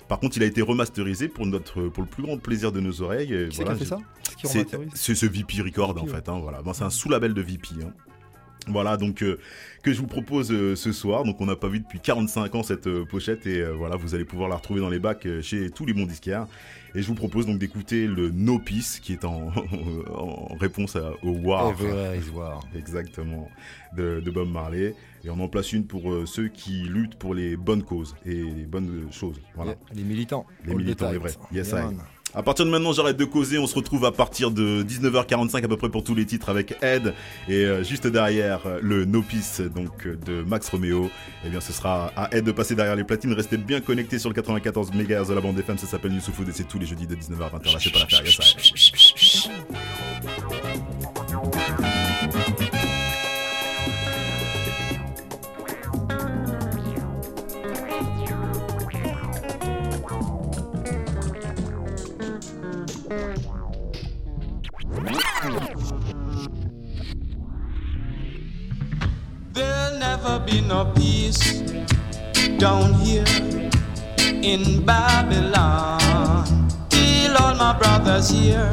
Par 0.08 0.20
contre, 0.20 0.38
il 0.38 0.42
a 0.42 0.46
été 0.46 0.62
remasterisé 0.62 1.28
pour 1.28 1.46
notre, 1.46 1.88
pour 1.88 2.02
le 2.02 2.08
plus 2.08 2.22
grand 2.22 2.38
plaisir 2.38 2.72
de 2.72 2.80
nos 2.80 3.02
oreilles. 3.02 3.48
Qui 3.50 3.62
voilà, 3.62 3.76
C'est 4.94 5.14
ce 5.14 5.26
VP 5.26 5.62
Record 5.62 6.02
en 6.02 6.06
fait. 6.06 6.28
Hein, 6.28 6.40
voilà. 6.42 6.60
c'est 6.72 6.84
un 6.84 6.90
sous-label 6.90 7.34
de 7.34 7.42
VP. 7.42 7.68
Hein. 7.82 7.92
Voilà, 8.70 8.96
donc 8.96 9.22
euh, 9.22 9.38
que 9.82 9.92
je 9.92 10.00
vous 10.00 10.06
propose 10.06 10.52
euh, 10.52 10.76
ce 10.76 10.92
soir. 10.92 11.24
Donc 11.24 11.40
on 11.40 11.46
n'a 11.46 11.56
pas 11.56 11.68
vu 11.68 11.80
depuis 11.80 12.00
45 12.00 12.54
ans 12.54 12.62
cette 12.62 12.86
euh, 12.86 13.04
pochette 13.04 13.46
et 13.46 13.62
voilà, 13.64 13.96
vous 13.96 14.14
allez 14.14 14.24
pouvoir 14.24 14.48
la 14.48 14.56
retrouver 14.56 14.80
dans 14.80 14.90
les 14.90 14.98
bacs 14.98 15.26
chez 15.42 15.70
tous 15.70 15.86
les 15.86 15.92
bons 15.92 16.06
disquaires. 16.06 16.46
Et 16.94 17.02
je 17.02 17.06
vous 17.06 17.14
propose 17.14 17.46
donc 17.46 17.58
d'écouter 17.58 18.06
le 18.06 18.30
No 18.30 18.58
Peace 18.58 18.98
qui 19.02 19.12
est 19.12 19.24
en, 19.24 19.52
en 20.14 20.54
réponse 20.58 20.96
au 21.22 21.30
War. 21.30 21.74
War. 22.34 22.60
Exactement, 22.74 23.48
de, 23.96 24.22
Bob 24.30 24.50
Marley. 24.50 24.94
Et 25.24 25.30
on 25.30 25.40
en 25.40 25.48
place 25.48 25.72
une 25.72 25.84
pour 25.84 26.26
ceux 26.26 26.48
qui 26.48 26.84
luttent 26.84 27.16
pour 27.16 27.34
les 27.34 27.56
bonnes 27.56 27.82
causes 27.82 28.14
et 28.24 28.34
les 28.34 28.64
bonnes 28.64 29.08
choses. 29.10 29.40
Voilà. 29.54 29.74
Les 29.94 30.04
militants. 30.04 30.46
Les 30.64 30.74
militants, 30.74 31.10
les 31.10 31.18
vrais. 31.18 31.34
Yes, 31.52 31.72
I. 31.72 31.94
À 32.34 32.42
partir 32.42 32.64
de 32.66 32.70
maintenant, 32.70 32.92
j'arrête 32.92 33.16
de 33.16 33.24
causer. 33.24 33.58
On 33.58 33.66
se 33.66 33.74
retrouve 33.74 34.04
à 34.04 34.12
partir 34.12 34.50
de 34.50 34.82
19h45 34.82 35.64
à 35.64 35.68
peu 35.68 35.76
près 35.76 35.88
pour 35.88 36.04
tous 36.04 36.14
les 36.14 36.26
titres 36.26 36.50
avec 36.50 36.76
Ed. 36.82 37.14
Et 37.48 37.64
euh, 37.64 37.82
juste 37.82 38.06
derrière, 38.06 38.60
euh, 38.66 38.78
le 38.82 39.04
No 39.04 39.22
Peace 39.22 39.62
donc, 39.74 40.06
euh, 40.06 40.16
de 40.26 40.42
Max 40.42 40.68
Romeo. 40.68 41.10
Eh 41.44 41.48
bien, 41.48 41.60
ce 41.60 41.72
sera 41.72 42.12
à 42.16 42.34
Ed 42.36 42.44
de 42.44 42.52
passer 42.52 42.74
derrière 42.74 42.96
les 42.96 43.04
platines. 43.04 43.32
Restez 43.32 43.56
bien 43.56 43.80
connectés 43.80 44.18
sur 44.18 44.28
le 44.28 44.34
94 44.34 44.92
MHz 44.92 45.28
de 45.28 45.34
la 45.34 45.40
bande 45.40 45.58
FM. 45.58 45.78
Ça 45.78 45.86
s'appelle 45.86 46.18
Food 46.20 46.48
et 46.48 46.52
c'est 46.52 46.64
tous 46.64 46.78
les 46.78 46.86
jeudis 46.86 47.06
de 47.06 47.14
19h 47.14 47.44
à 47.44 47.58
20h. 47.58 47.72
Lâchez 47.72 47.90
pas 47.90 48.00
l'affaire, 48.00 48.24
y'a 48.24 48.30
ça. 48.30 49.48
Never 70.22 70.38
be 70.40 70.60
no 70.62 70.84
peace 70.96 71.60
down 72.58 72.94
here 72.94 73.24
in 74.42 74.84
Babylon. 74.84 76.68
Till 76.88 77.36
all 77.36 77.54
my 77.54 77.76
brothers 77.78 78.30
here 78.30 78.70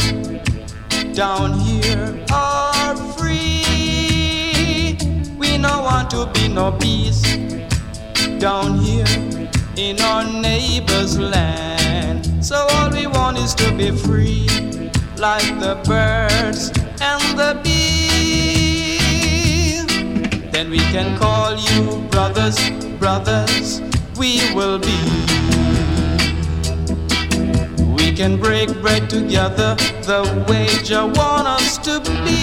down 1.13 1.59
here 1.59 2.25
are 2.31 2.95
free. 3.17 4.97
We 5.37 5.57
no 5.57 5.81
want 5.81 6.09
to 6.11 6.29
be 6.33 6.47
no 6.47 6.71
peace 6.71 7.21
down 8.39 8.79
here 8.79 9.05
in 9.77 10.01
our 10.01 10.23
neighbor's 10.25 11.17
land. 11.17 12.43
So 12.43 12.67
all 12.71 12.89
we 12.89 13.07
want 13.07 13.37
is 13.37 13.53
to 13.55 13.71
be 13.73 13.91
free, 13.91 14.47
like 15.17 15.59
the 15.59 15.79
birds 15.85 16.71
and 17.01 17.37
the 17.37 17.59
bees. 17.63 17.74
Then 20.55 20.69
we 20.69 20.77
can 20.77 21.17
call 21.17 21.57
you 21.57 21.99
brothers, 22.11 22.57
brothers, 22.97 23.81
we 24.17 24.39
will 24.53 24.79
be. 24.79 24.99
We 27.97 28.13
can 28.15 28.39
break 28.39 28.69
bread 28.81 29.09
together 29.09 29.75
the 30.07 30.23
way 30.47 30.67
Jah 30.81 31.07
want 31.07 31.45
us 31.45 31.77
to 31.79 31.99
be. 32.23 32.39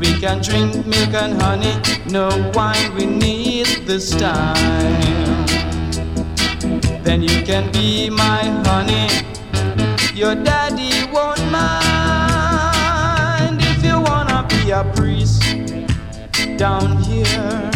We 0.00 0.18
can 0.18 0.42
drink 0.42 0.84
milk 0.84 1.14
and 1.14 1.40
honey, 1.40 1.76
no 2.10 2.26
wine 2.52 2.92
we 2.96 3.06
need 3.06 3.66
this 3.86 4.10
time. 4.10 5.46
Then 7.04 7.22
you 7.22 7.44
can 7.44 7.70
be 7.70 8.10
my 8.10 8.42
honey, 8.66 9.06
your 10.16 10.34
daddy 10.34 11.08
won't 11.12 11.40
mind 11.52 11.97
a 14.70 14.84
priest 14.94 15.42
down 16.58 16.96
here 16.98 17.70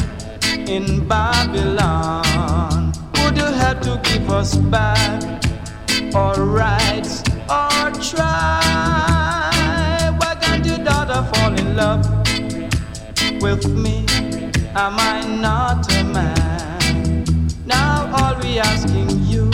in 0.66 1.06
Babylon. 1.08 2.92
Would 3.14 3.36
you 3.38 3.46
help 3.46 3.80
to 3.82 3.98
give 4.04 4.28
us 4.28 4.56
back 4.56 5.42
our 6.14 6.42
rights, 6.44 7.22
our 7.48 7.90
tribe? 7.92 8.70
Why 10.20 10.36
can't 10.40 10.66
your 10.66 10.78
daughter 10.78 11.22
fall 11.32 11.58
in 11.58 11.76
love 11.76 12.04
with 13.40 13.66
me? 13.68 14.04
Am 14.74 14.98
I 14.98 15.22
not 15.40 15.90
a 15.94 16.04
man? 16.04 17.48
Now 17.64 18.10
all 18.16 18.34
we're 18.40 18.60
asking 18.60 19.08
you 19.24 19.50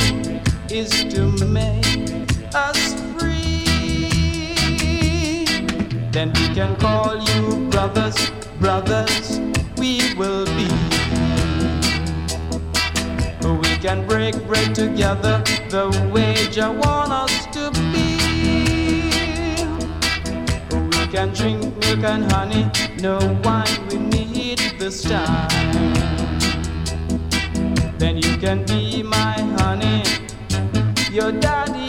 is 0.71 0.91
to 1.15 1.31
make 1.47 2.27
us 2.55 2.88
can 6.59 6.75
call 6.75 7.17
you 7.17 7.69
brothers, 7.71 8.33
brothers, 8.59 9.39
we 9.77 10.13
will 10.17 10.45
be. 10.59 10.67
We 13.63 13.77
can 13.77 14.05
break 14.09 14.35
bread 14.45 14.75
together 14.75 15.41
the 15.71 15.87
way 16.13 16.35
Jah 16.51 16.73
want 16.73 17.13
us 17.13 17.47
to 17.55 17.71
be. 17.93 18.19
We 20.99 21.07
can 21.15 21.33
drink 21.33 21.63
milk 21.79 22.03
and 22.03 22.25
honey, 22.33 22.69
no 23.01 23.19
wine 23.45 23.79
we 23.89 23.99
need 24.25 24.59
this 24.81 25.05
time. 25.05 25.95
Then 27.99 28.17
you 28.17 28.37
can 28.39 28.65
be 28.65 29.05
my 29.05 29.35
honey, 29.61 30.03
your 31.13 31.31
daddy 31.31 31.88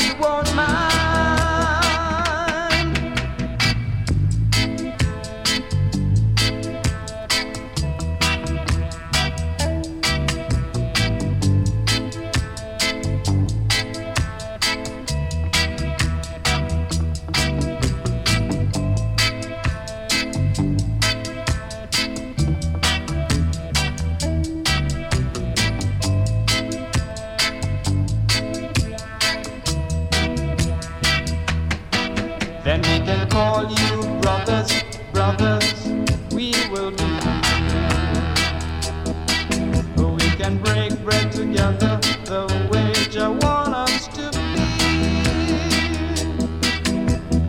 call 33.29 33.69
you 33.69 34.01
brothers, 34.21 34.71
brothers, 35.13 35.73
we 36.31 36.53
will 36.71 36.91
be. 36.91 37.05
We 39.97 40.29
can 40.37 40.57
break 40.63 40.91
bread 41.03 41.31
together 41.31 41.99
the 42.25 42.47
way 42.71 42.93
Jah 43.09 43.31
want 43.31 43.75
us 43.75 44.07
to 44.17 44.31
be. 44.31 44.63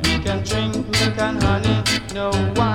We 0.04 0.18
can 0.24 0.44
drink 0.44 0.74
milk 0.88 1.18
and 1.18 1.42
honey, 1.42 1.82
no 2.14 2.30
wine 2.56 2.69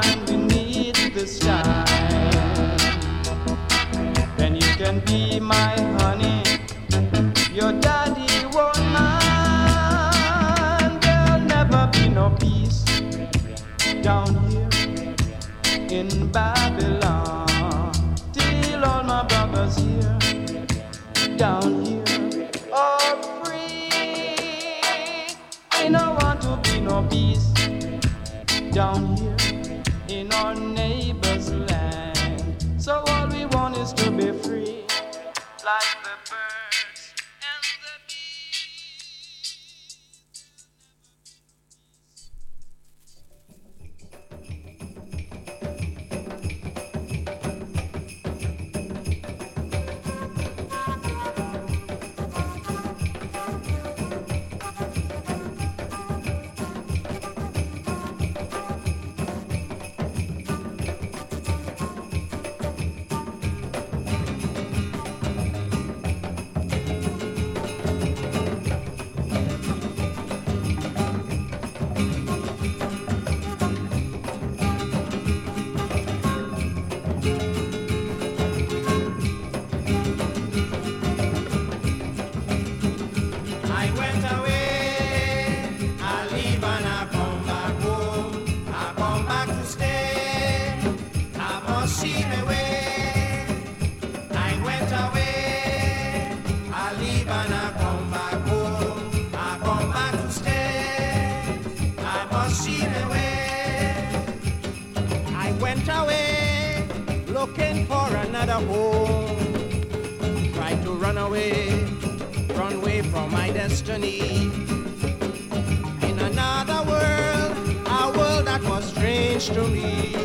history. 119.35 120.15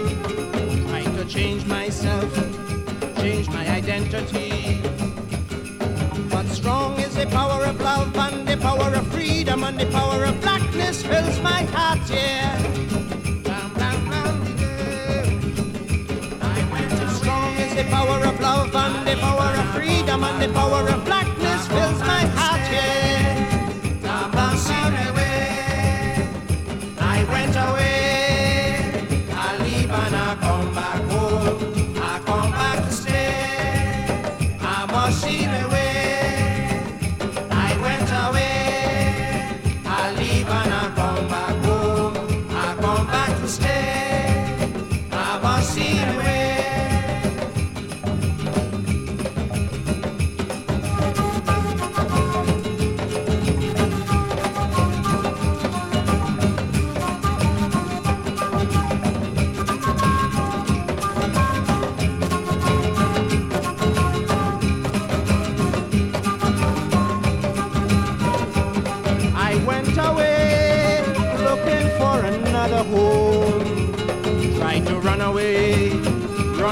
I 0.98 1.02
could 1.16 1.28
change 1.28 1.64
myself, 1.66 2.32
change 3.16 3.48
my 3.48 3.68
identity. 3.68 4.80
But 6.30 6.46
strong 6.46 6.96
is 7.00 7.16
the 7.16 7.26
power 7.26 7.64
of 7.64 7.80
love 7.80 8.16
and 8.16 8.46
the 8.46 8.56
power 8.56 8.94
of 8.94 9.04
freedom 9.08 9.64
and 9.64 9.76
the 9.80 9.86
power 9.86 10.22
of 10.30 10.40
blackness 10.40 11.02
fills 11.02 11.40
my 11.40 11.62
heart, 11.74 12.08
yeah. 12.08 12.56
Strong 17.18 17.52
is 17.64 17.74
the 17.74 17.86
power 17.90 18.20
of 18.30 18.40
love 18.40 18.72
and 18.84 19.08
the 19.08 19.16
power 19.16 19.50
of 19.60 19.66
freedom 19.74 20.22
and 20.22 20.40
the 20.40 20.52
power 20.54 20.88
of 20.88 21.04
blackness. 21.04 21.29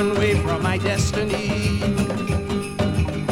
run 0.05 0.43
from 0.43 0.63
my 0.63 0.79
destiny. 0.79 1.83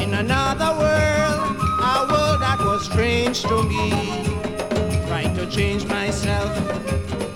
In 0.02 0.14
another 0.14 0.72
world, 0.82 1.56
a 1.80 2.06
world 2.10 2.40
that 2.40 2.58
was 2.58 2.86
strange 2.86 3.42
to 3.42 3.62
me. 3.62 3.90
Trying 5.06 5.34
to 5.36 5.46
change 5.48 5.86
myself, 5.86 6.50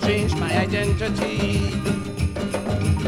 change 0.03 0.35
my 0.35 0.53
identity. 0.59 1.81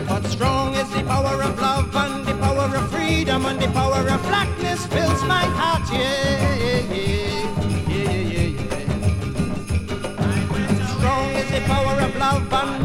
But 0.07 0.25
strong 0.27 0.75
is 0.75 0.89
the 0.91 1.03
power 1.03 1.43
of 1.43 1.59
love 1.59 1.95
and 1.97 2.25
the 2.25 2.35
power 2.35 2.77
of 2.77 2.91
freedom 2.93 3.47
and 3.47 3.61
the 3.61 3.69
power 3.69 4.07
of 4.09 4.23
blackness 4.23 4.87
fills 4.87 5.23
my 5.25 5.45
heart, 5.59 5.91
yeah. 5.93 6.72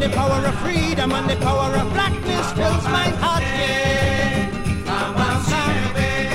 and 0.00 0.12
the 0.12 0.16
power 0.16 0.46
of 0.46 0.54
freedom 0.60 1.12
and 1.12 1.28
the 1.28 1.36
power 1.36 1.74
of 1.74 1.92
blackness 1.92 2.52
fills 2.52 2.84
my 2.84 3.08
heart, 3.20 3.42
yeah. 3.42 4.48
I 4.86 5.04
was 5.18 5.48
away. 5.64 6.28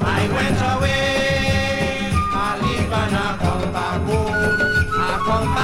I 0.00 0.20
went 0.36 0.60
away. 0.72 2.12
I 2.32 2.58
live 2.62 2.92
and 3.00 3.16
I 3.16 3.38
come 3.42 3.72
back 3.72 4.00
home. 4.02 4.92
I 4.94 5.22
come 5.26 5.54
back 5.54 5.61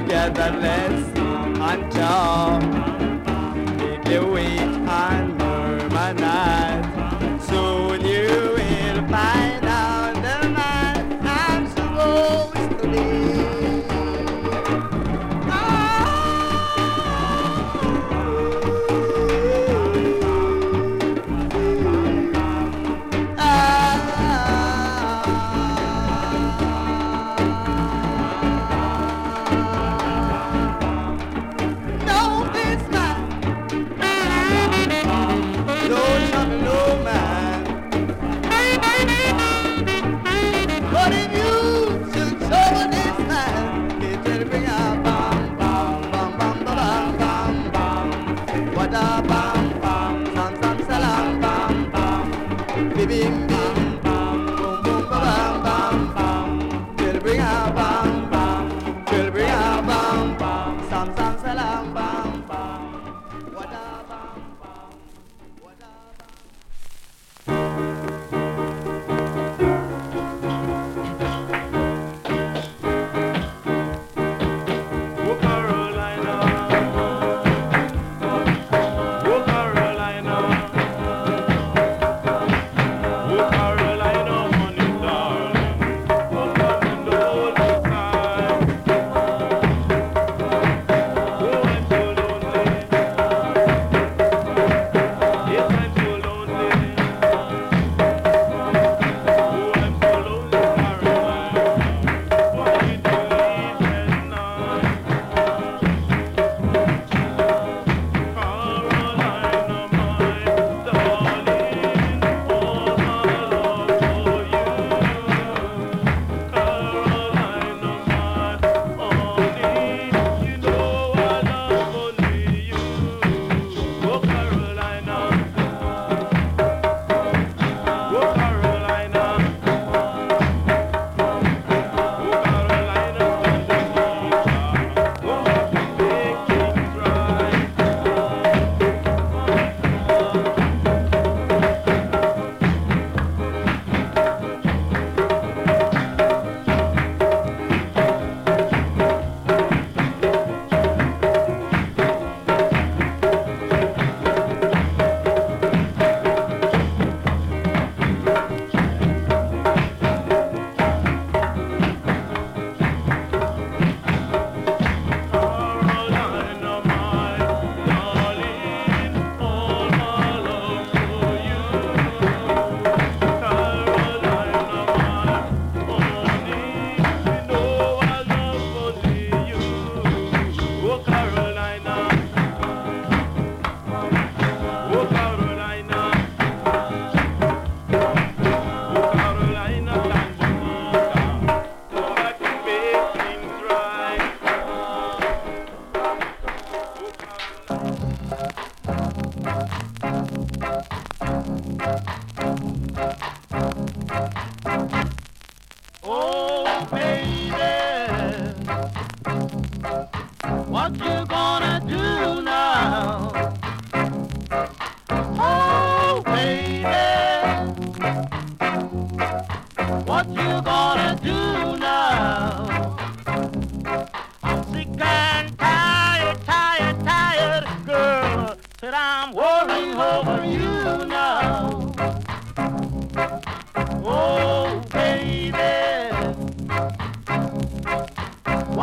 look 0.00 0.12
at 0.12 0.34
that 0.34 0.60
land. 0.60 0.97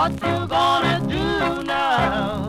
I'm 0.06 0.14
sick 0.20 0.24
and 0.24 0.50
tired, 1.68 2.45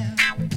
Yeah. 0.00 0.49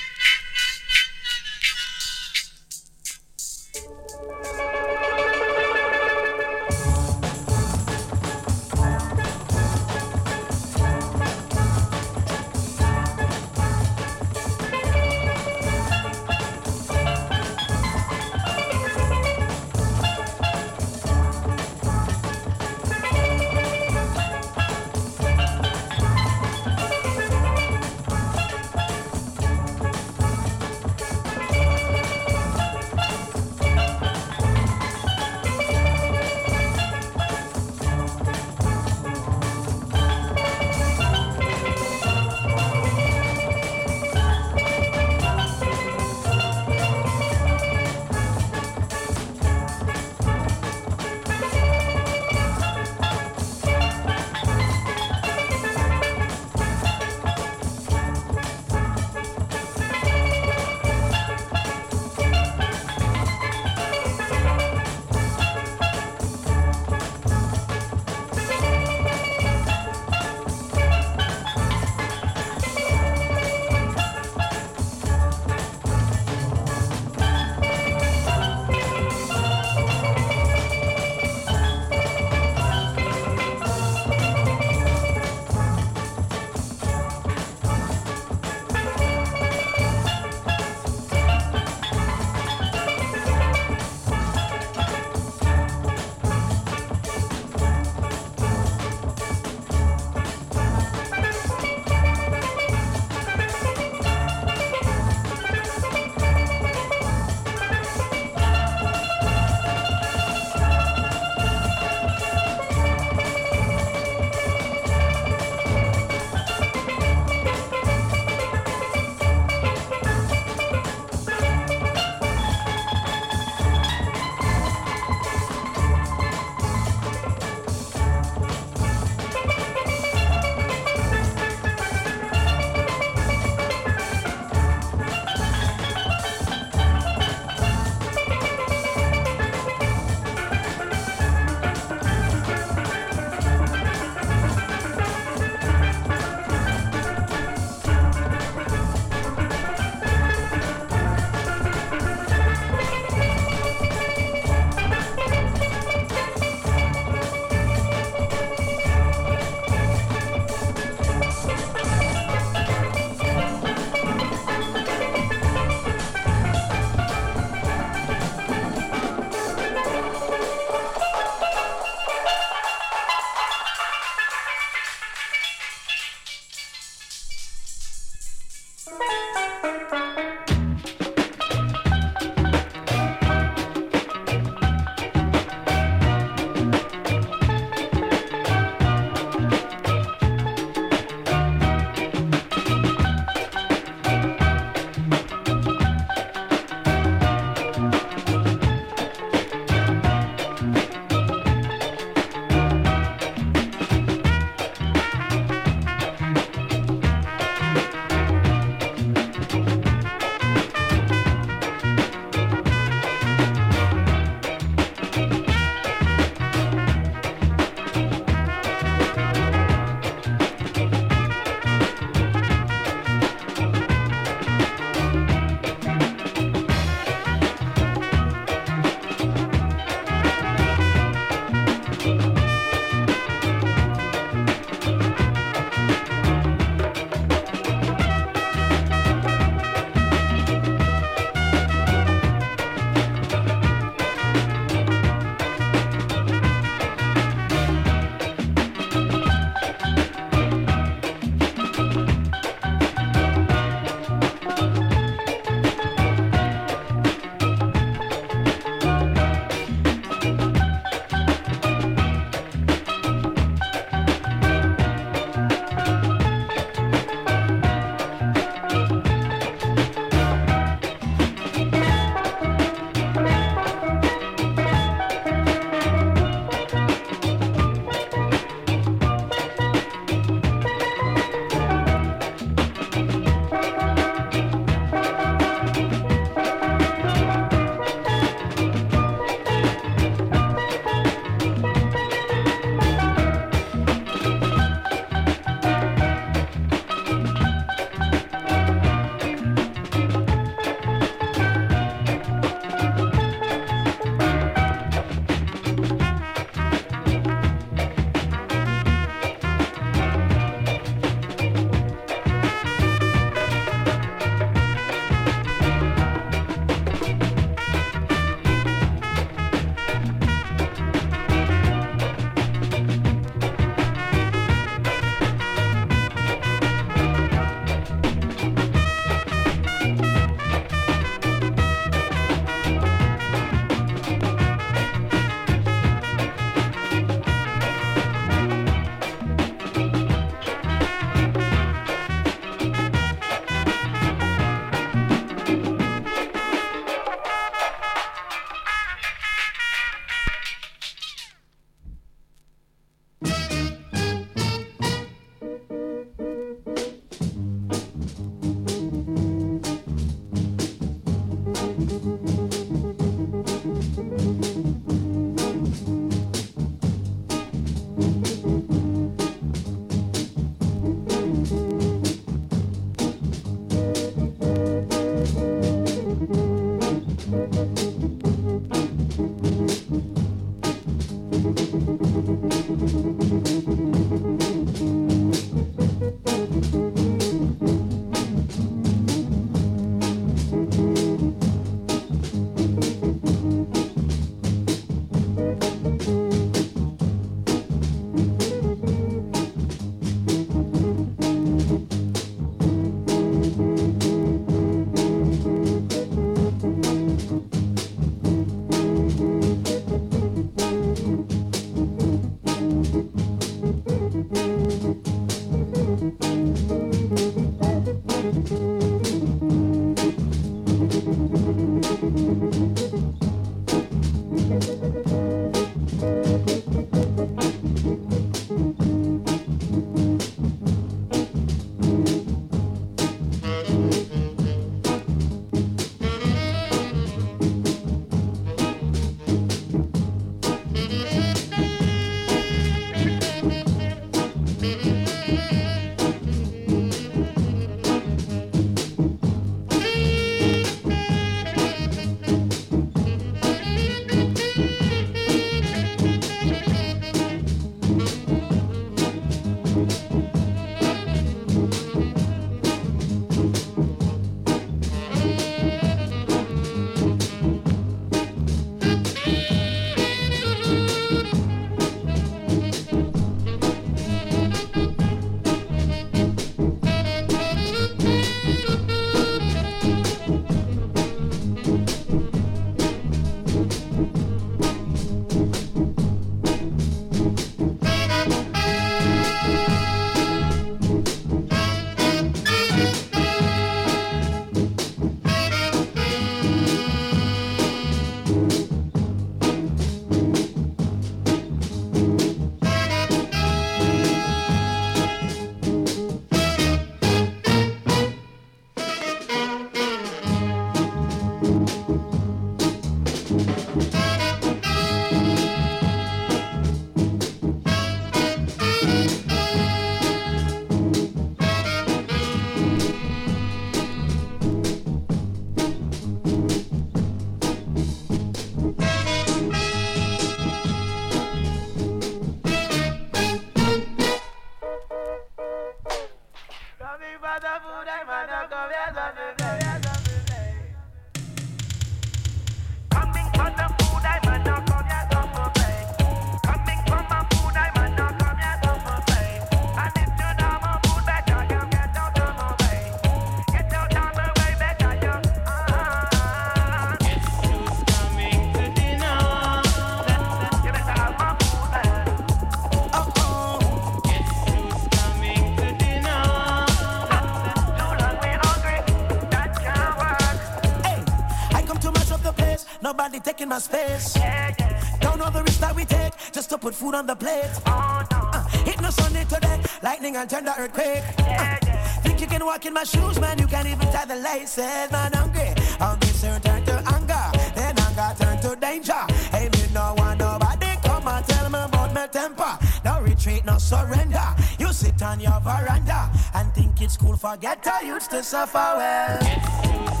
my 573.51 573.59
space. 573.59 574.15
Yeah, 574.15 574.55
yeah. 574.59 574.97
Don't 575.01 575.19
know 575.19 575.29
the 575.29 575.43
risk 575.43 575.59
that 575.59 575.75
we 575.75 575.83
take 575.83 576.13
just 576.31 576.49
to 576.51 576.57
put 576.57 576.73
food 576.73 576.95
on 576.95 577.05
the 577.05 577.15
plate. 577.15 577.51
Oh, 577.65 578.01
no. 578.09 578.19
Uh, 578.31 578.47
hit 578.63 578.79
no 578.79 578.89
Sunday 578.89 579.25
today, 579.25 579.59
lightning 579.83 580.15
and 580.15 580.29
tender 580.29 580.53
earthquake. 580.57 581.03
Yeah, 581.19 581.59
uh, 581.61 581.99
think 581.99 582.21
you 582.21 582.27
can 582.27 582.45
walk 582.45 582.65
in 582.65 582.73
my 582.73 582.85
shoes, 582.85 583.19
man? 583.19 583.37
You 583.39 583.47
can't 583.47 583.67
even 583.67 583.87
tie 583.91 584.05
the 584.05 584.15
laces, 584.15 584.89
man. 584.93 585.13
I'm 585.13 585.33
great. 585.33 585.59
All 585.81 585.97
this 585.97 586.21
turn 586.21 586.63
to 586.63 586.75
anger, 586.95 587.25
then 587.53 587.77
anger 587.77 588.09
turn 588.17 588.39
to 588.39 588.55
danger. 588.55 589.03
Hey, 589.35 589.49
me 589.51 589.63
no 589.73 589.95
one 589.97 590.17
nobody 590.17 590.71
come 590.85 591.05
and 591.09 591.25
tell 591.25 591.49
me 591.49 591.59
about 591.59 591.93
my 591.93 592.07
temper. 592.07 592.57
No 592.85 593.01
retreat, 593.01 593.43
no 593.43 593.57
surrender. 593.57 594.27
You 594.59 594.71
sit 594.71 595.01
on 595.03 595.19
your 595.19 595.39
veranda 595.41 596.09
and 596.35 596.53
think 596.53 596.81
it's 596.81 596.95
cool. 596.95 597.17
Forget 597.17 597.67
I 597.67 597.81
used 597.81 598.11
to 598.11 598.23
suffer 598.23 598.73
well. 598.77 600.00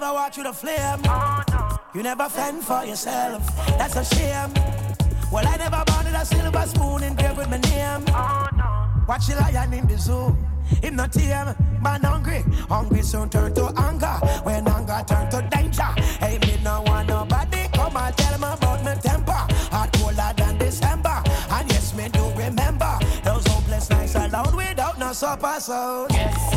never 0.00 0.14
watch 0.14 0.36
you 0.38 0.42
to 0.42 0.52
flame. 0.52 1.02
You 1.94 2.02
never 2.02 2.28
fend 2.28 2.62
for 2.64 2.84
yourself. 2.84 3.44
That's 3.78 3.96
a 3.96 4.04
shame. 4.04 4.52
Well, 5.30 5.46
I 5.46 5.56
never 5.56 5.82
wanted 5.88 6.14
a 6.14 6.24
silver 6.24 6.66
spoon 6.66 7.02
in 7.02 7.14
there 7.16 7.34
with 7.34 7.50
my 7.50 7.58
name. 7.58 8.04
Watch 9.06 9.26
the 9.26 9.36
lion 9.36 9.74
in 9.74 9.86
the 9.86 9.98
zoo. 9.98 10.36
Him 10.82 10.96
not 10.96 11.12
tame, 11.12 11.54
man 11.82 12.02
hungry. 12.02 12.42
Hungry 12.68 13.02
soon 13.02 13.28
turn 13.28 13.52
to 13.54 13.72
anger. 13.76 14.16
When 14.44 14.66
anger 14.66 15.04
turn 15.06 15.30
to 15.32 15.46
danger. 15.50 15.90
Hey, 16.18 16.38
me 16.38 16.56
no 16.64 16.82
want 16.86 17.08
nobody 17.08 17.68
come 17.74 17.96
and 17.96 18.16
tell 18.16 18.38
me 18.38 18.46
about 18.46 18.82
my 18.82 18.94
temper. 18.94 19.32
Hot 19.72 19.92
colder 19.94 20.32
than 20.36 20.56
December. 20.58 21.22
And 21.50 21.70
yes, 21.70 21.94
me 21.94 22.08
do 22.08 22.24
remember 22.36 22.98
those 23.22 23.46
hopeless 23.48 23.90
nights 23.90 24.14
alone 24.14 24.56
without 24.56 24.98
no 24.98 25.12
supper. 25.12 25.56
So 25.58 26.06
yes, 26.10 26.54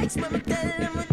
likes, 0.00 0.16
mama, 0.16 0.38
tell 0.40 0.56
him 0.56 1.09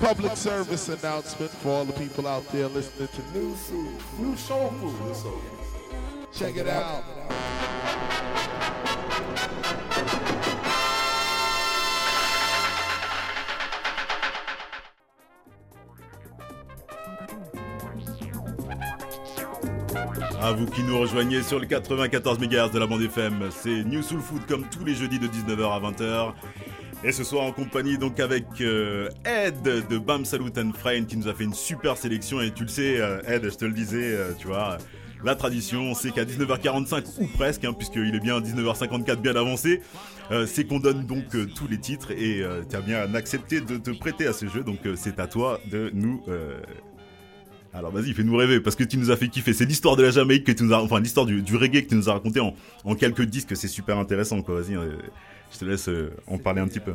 public 0.00 0.36
service 0.36 0.88
announcement 0.88 1.50
for 1.50 1.70
all 1.70 1.84
the 1.84 1.92
people 1.94 2.26
out 2.26 2.46
there 2.52 2.68
listening 2.68 3.08
to 3.08 3.38
new 3.38 3.54
food, 3.54 4.00
new 4.18 4.36
soul 4.36 4.70
food. 4.70 6.32
Check 6.32 6.56
it 6.56 6.68
out. 6.68 7.02
À 20.42 20.52
vous 20.52 20.66
qui 20.66 20.82
nous 20.82 20.98
rejoignez 20.98 21.42
sur 21.42 21.58
le 21.58 21.66
94 21.66 22.38
MHz 22.38 22.70
de 22.70 22.78
la 22.78 22.86
bande 22.86 23.02
FM, 23.02 23.48
c'est 23.50 23.82
New 23.82 24.00
Soul 24.02 24.20
Food 24.20 24.46
comme 24.46 24.64
tous 24.68 24.84
les 24.84 24.94
jeudis 24.94 25.18
de 25.18 25.26
19h 25.26 25.72
à 25.72 25.80
20h. 25.80 26.34
Et 27.06 27.12
ce 27.12 27.22
soir 27.22 27.44
en 27.44 27.52
compagnie 27.52 27.98
donc 27.98 28.18
avec 28.18 28.46
euh, 28.60 29.08
Ed 29.24 29.62
de 29.62 29.96
Bam 29.96 30.24
Salut 30.24 30.50
and 30.58 30.72
Friend 30.76 31.06
qui 31.06 31.16
nous 31.16 31.28
a 31.28 31.34
fait 31.34 31.44
une 31.44 31.54
super 31.54 31.96
sélection. 31.96 32.40
Et 32.40 32.50
tu 32.50 32.64
le 32.64 32.68
sais 32.68 33.00
euh, 33.00 33.20
Ed, 33.28 33.48
je 33.48 33.54
te 33.54 33.64
le 33.64 33.70
disais, 33.70 34.12
euh, 34.12 34.32
tu 34.36 34.48
vois, 34.48 34.78
la 35.22 35.36
tradition 35.36 35.94
c'est 35.94 36.10
qu'à 36.10 36.24
19h45 36.24 37.04
ou 37.20 37.28
presque, 37.28 37.64
hein, 37.64 37.74
puisqu'il 37.74 38.12
est 38.12 38.18
bien 38.18 38.40
19h54 38.40 39.20
bien 39.20 39.36
avancé, 39.36 39.82
c'est 40.46 40.64
qu'on 40.64 40.80
donne 40.80 41.06
donc 41.06 41.26
tous 41.54 41.68
les 41.68 41.78
titres. 41.78 42.10
Et 42.10 42.44
tu 42.68 42.74
as 42.74 42.80
bien 42.80 43.14
accepté 43.14 43.60
de 43.60 43.76
te 43.76 43.92
prêter 43.92 44.26
à 44.26 44.32
ce 44.32 44.46
jeu, 44.48 44.64
donc 44.64 44.80
c'est 44.96 45.20
à 45.20 45.28
toi 45.28 45.60
de 45.70 45.92
nous 45.94 46.24
alors 47.76 47.92
vas-y, 47.92 48.14
fais-nous 48.14 48.34
rêver 48.34 48.60
parce 48.60 48.74
que 48.74 48.84
tu 48.84 48.96
nous 48.96 49.10
as 49.10 49.16
fait 49.16 49.28
kiffer. 49.28 49.52
C'est 49.52 49.66
l'histoire 49.66 49.96
de 49.96 50.02
la 50.02 50.10
Jamaïque 50.10 50.44
que 50.44 50.52
tu 50.52 50.64
nous 50.64 50.72
as, 50.72 50.82
enfin 50.82 50.98
l'histoire 50.98 51.26
du, 51.26 51.56
reggae 51.56 51.82
que 51.82 51.88
tu 51.88 51.94
nous 51.94 52.08
as 52.08 52.14
raconté 52.14 52.40
en, 52.40 52.94
quelques 52.94 53.22
disques. 53.22 53.54
C'est 53.54 53.68
super 53.68 53.98
intéressant, 53.98 54.40
quoi. 54.40 54.62
Vas-y, 54.62 54.74
euh, 54.74 54.96
je 55.52 55.58
te 55.58 55.64
laisse 55.66 55.88
euh, 55.88 56.10
en 56.26 56.38
parler 56.38 56.62
un 56.62 56.68
petit 56.68 56.80
peu. 56.80 56.94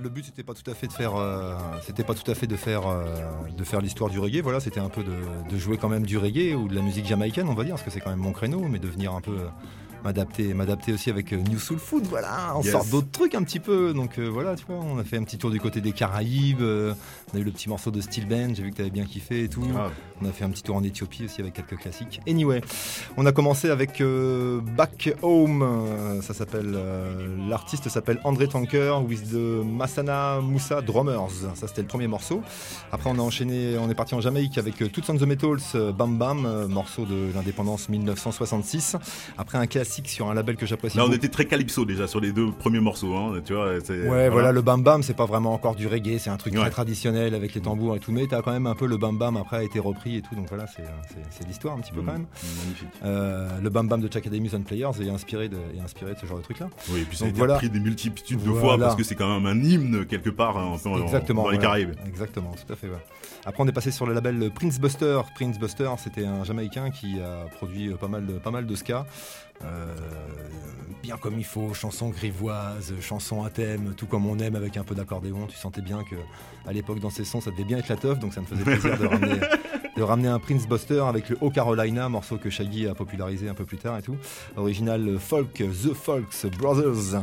Le 0.00 0.10
but 0.10 0.26
c'était 0.26 0.44
pas 0.44 0.54
tout 0.54 0.70
à 0.70 0.74
fait 0.74 0.86
de 0.86 0.92
faire, 0.92 1.16
euh, 1.16 1.56
pas 2.06 2.14
tout 2.14 2.30
à 2.30 2.34
fait 2.34 2.46
de 2.46 2.56
faire, 2.56 2.82
l'histoire 3.80 4.10
du 4.10 4.18
reggae. 4.18 4.42
Voilà, 4.42 4.60
c'était 4.60 4.80
un 4.80 4.90
peu 4.90 5.02
de, 5.02 5.56
jouer 5.56 5.78
quand 5.78 5.88
même 5.88 6.04
du 6.04 6.18
reggae 6.18 6.54
ou 6.54 6.68
de 6.68 6.74
la 6.74 6.82
musique 6.82 7.06
jamaïcaine, 7.06 7.48
on 7.48 7.54
va 7.54 7.64
dire, 7.64 7.74
parce 7.74 7.84
que 7.84 7.90
c'est 7.90 8.00
quand 8.00 8.10
même 8.10 8.20
mon 8.20 8.32
créneau, 8.32 8.68
mais 8.68 8.78
de 8.78 8.86
venir 8.86 9.14
un 9.14 9.22
peu 9.22 9.38
m'adapter, 10.04 10.54
m'adapter 10.54 10.92
aussi 10.92 11.10
avec 11.10 11.32
euh, 11.32 11.36
New 11.36 11.58
Soul 11.58 11.78
Food. 11.78 12.04
Voilà, 12.06 12.54
on 12.56 12.62
Yes. 12.62 12.72
sort 12.72 12.84
d'autres 12.86 13.10
trucs 13.10 13.34
un 13.34 13.42
petit 13.42 13.60
peu. 13.60 13.92
Donc 13.94 14.18
euh, 14.18 14.26
voilà, 14.28 14.54
tu 14.56 14.64
vois, 14.66 14.76
on 14.76 14.98
a 14.98 15.04
fait 15.04 15.16
un 15.16 15.22
petit 15.24 15.38
tour 15.38 15.50
du 15.50 15.60
côté 15.60 15.80
des 15.80 15.92
Caraïbes. 15.92 16.60
euh, 16.60 16.94
on 17.32 17.36
a 17.36 17.40
eu 17.40 17.44
le 17.44 17.50
petit 17.50 17.68
morceau 17.68 17.90
de 17.90 18.00
Steel 18.00 18.26
Band. 18.26 18.54
J'ai 18.54 18.62
vu 18.62 18.70
que 18.70 18.76
t'avais 18.76 18.90
bien 18.90 19.04
kiffé 19.04 19.44
et 19.44 19.48
tout. 19.48 19.64
Ah, 19.76 19.90
On 20.22 20.26
a 20.28 20.32
fait 20.32 20.44
un 20.44 20.50
petit 20.50 20.62
tour 20.62 20.76
en 20.76 20.82
Éthiopie 20.82 21.24
aussi 21.26 21.40
avec 21.40 21.54
quelques 21.54 21.76
classiques. 21.76 22.20
Anyway, 22.28 22.60
on 23.16 23.26
a 23.26 23.32
commencé 23.32 23.68
avec 23.70 24.00
euh, 24.00 24.60
Back 24.76 25.14
Home. 25.22 26.20
ça 26.22 26.34
s'appelle. 26.34 26.76
L'artiste 27.48 27.88
s'appelle 27.88 28.20
André 28.24 28.48
Tanker 28.48 28.96
with 29.06 29.30
the 29.30 29.64
Masana 29.64 30.40
Moussa 30.40 30.80
Drummers. 30.82 31.30
Ça 31.54 31.66
c'était 31.68 31.82
le 31.82 31.88
premier 31.88 32.06
morceau. 32.06 32.42
Après 32.92 33.10
on 33.10 33.18
a 33.18 33.22
enchaîné, 33.22 33.76
on 33.78 33.90
est 33.90 33.94
parti 33.94 34.14
en 34.14 34.20
Jamaïque 34.20 34.58
avec 34.58 34.76
Toots 34.76 35.02
on 35.08 35.16
the 35.16 35.22
Metals, 35.22 35.92
Bam 35.96 36.18
Bam, 36.18 36.66
morceau 36.68 37.04
de 37.04 37.32
l'indépendance 37.34 37.88
1966. 37.88 38.96
Après 39.36 39.58
un 39.58 39.66
classique 39.66 39.87
sur 40.06 40.28
un 40.30 40.34
label 40.34 40.56
que 40.56 40.66
j'apprécie. 40.66 40.96
Là, 40.96 41.02
on 41.04 41.06
beaucoup. 41.06 41.16
était 41.16 41.28
très 41.28 41.44
calypso 41.46 41.84
déjà 41.84 42.06
sur 42.06 42.20
les 42.20 42.32
deux 42.32 42.50
premiers 42.52 42.80
morceaux, 42.80 43.14
hein, 43.14 43.40
tu 43.44 43.54
vois. 43.54 43.80
c'est- 43.82 44.08
Ouais, 44.08 44.28
voilà. 44.28 44.52
le 44.52 44.62
bam 44.62 44.82
bam, 44.82 45.02
c'est 45.02 45.14
pas 45.16 45.26
vraiment 45.26 45.52
encore 45.54 45.74
du 45.74 45.86
reggae, 45.86 46.18
c'est 46.18 46.30
un 46.30 46.36
truc 46.36 46.54
Ouais. 46.54 46.60
très 46.60 46.70
traditionnel 46.70 47.34
avec 47.34 47.54
les 47.54 47.60
tambours 47.60 47.96
et 47.96 48.00
tout, 48.00 48.12
mais 48.12 48.26
t'as 48.26 48.42
quand 48.42 48.52
même 48.52 48.66
un 48.66 48.74
peu 48.74 48.86
le 48.86 48.96
bam 48.96 49.16
bam 49.18 49.36
après 49.36 49.58
a 49.58 49.62
été 49.62 49.78
repris 49.78 50.16
et 50.16 50.22
tout, 50.22 50.34
donc 50.34 50.48
voilà, 50.48 50.66
c'est 50.66 51.46
l'histoire 51.46 51.74
un 51.76 51.80
petit 51.80 51.92
peu 51.92 52.00
Mm, 52.02 52.06
quand 52.06 52.12
même. 52.12 52.26
Magnifique. 52.64 52.88
Euh, 53.04 53.48
le 53.62 53.70
bam 53.70 53.88
bam 53.88 54.00
de 54.00 54.12
Chakademy 54.12 54.50
and 54.54 54.62
Players 54.62 54.90
est 55.00 55.10
inspiré 55.10 55.48
de, 55.48 55.56
est 55.76 55.80
inspiré 55.82 56.14
de 56.14 56.18
ce 56.18 56.26
genre 56.26 56.38
de 56.38 56.42
truc 56.42 56.58
là. 56.60 56.68
Oui, 56.90 57.00
et 57.00 57.04
puis 57.04 57.16
ça 57.16 57.24
a 57.24 57.28
été 57.28 57.38
voilà. 57.38 57.54
repris 57.54 57.70
des 57.70 57.80
multitudes 57.80 58.42
de 58.42 58.52
fois 58.52 58.78
parce 58.78 58.94
que 58.96 59.02
c'est 59.04 59.14
quand 59.14 59.38
même 59.40 59.46
un 59.46 59.62
hymne 59.62 60.06
quelque 60.06 60.30
part 60.30 60.56
hein, 60.58 60.76
en- 60.84 61.02
Exactement. 61.02 61.44
dans 61.44 61.50
les. 61.50 61.58
Caraïbes. 61.58 61.94
Exactement, 62.06 62.52
tout 62.52 62.72
à 62.72 62.76
fait. 62.76 62.88
Après, 63.44 63.62
on 63.62 63.66
est 63.66 63.72
passé 63.72 63.90
sur 63.90 64.06
le 64.06 64.12
label 64.14 64.50
Prince 64.54 64.78
Buster. 64.80 65.20
Prince 65.34 65.58
Buster, 65.58 65.90
c'était 65.98 66.24
un 66.26 66.44
Jamaïcain 66.44 66.90
qui 66.90 67.18
a 67.20 67.46
produit 67.56 67.88
euh, 67.90 67.96
pas 67.96 68.08
mal 68.08 68.26
de, 68.26 68.32
pas 68.34 68.50
mal 68.50 68.66
de 68.66 68.74
ska. 68.74 69.06
Euh, 69.64 69.94
bien 71.02 71.16
comme 71.16 71.38
il 71.38 71.44
faut, 71.44 71.72
chansons 71.74 72.08
grivoises, 72.10 72.92
chansons 73.00 73.42
à 73.44 73.50
thème, 73.50 73.94
tout 73.96 74.06
comme 74.06 74.26
on 74.26 74.38
aime 74.38 74.56
avec 74.56 74.76
un 74.76 74.84
peu 74.84 74.94
d'accordéon. 74.94 75.46
Tu 75.48 75.56
sentais 75.56 75.80
bien 75.82 76.02
que 76.04 76.16
à 76.66 76.72
l'époque 76.72 77.00
dans 77.00 77.10
ces 77.10 77.24
sons, 77.24 77.40
ça 77.40 77.50
devait 77.50 77.64
bien 77.64 77.78
être 77.78 77.88
la 77.88 77.96
teuf, 77.96 78.18
donc 78.18 78.34
ça 78.34 78.40
me 78.40 78.46
faisait 78.46 78.62
plaisir 78.64 78.98
de 78.98 79.06
ramener, 79.06 79.40
de 79.96 80.02
ramener 80.02 80.28
un 80.28 80.38
Prince 80.38 80.66
Buster 80.68 81.00
avec 81.08 81.28
le 81.30 81.38
O 81.40 81.50
Carolina, 81.50 82.08
morceau 82.08 82.36
que 82.36 82.50
Shaggy 82.50 82.86
a 82.88 82.94
popularisé 82.94 83.48
un 83.48 83.54
peu 83.54 83.64
plus 83.64 83.78
tard 83.78 83.96
et 83.96 84.02
tout. 84.02 84.16
Original 84.56 85.18
folk, 85.18 85.52
The 85.54 85.94
Folks 85.94 86.46
Brothers. 86.58 87.14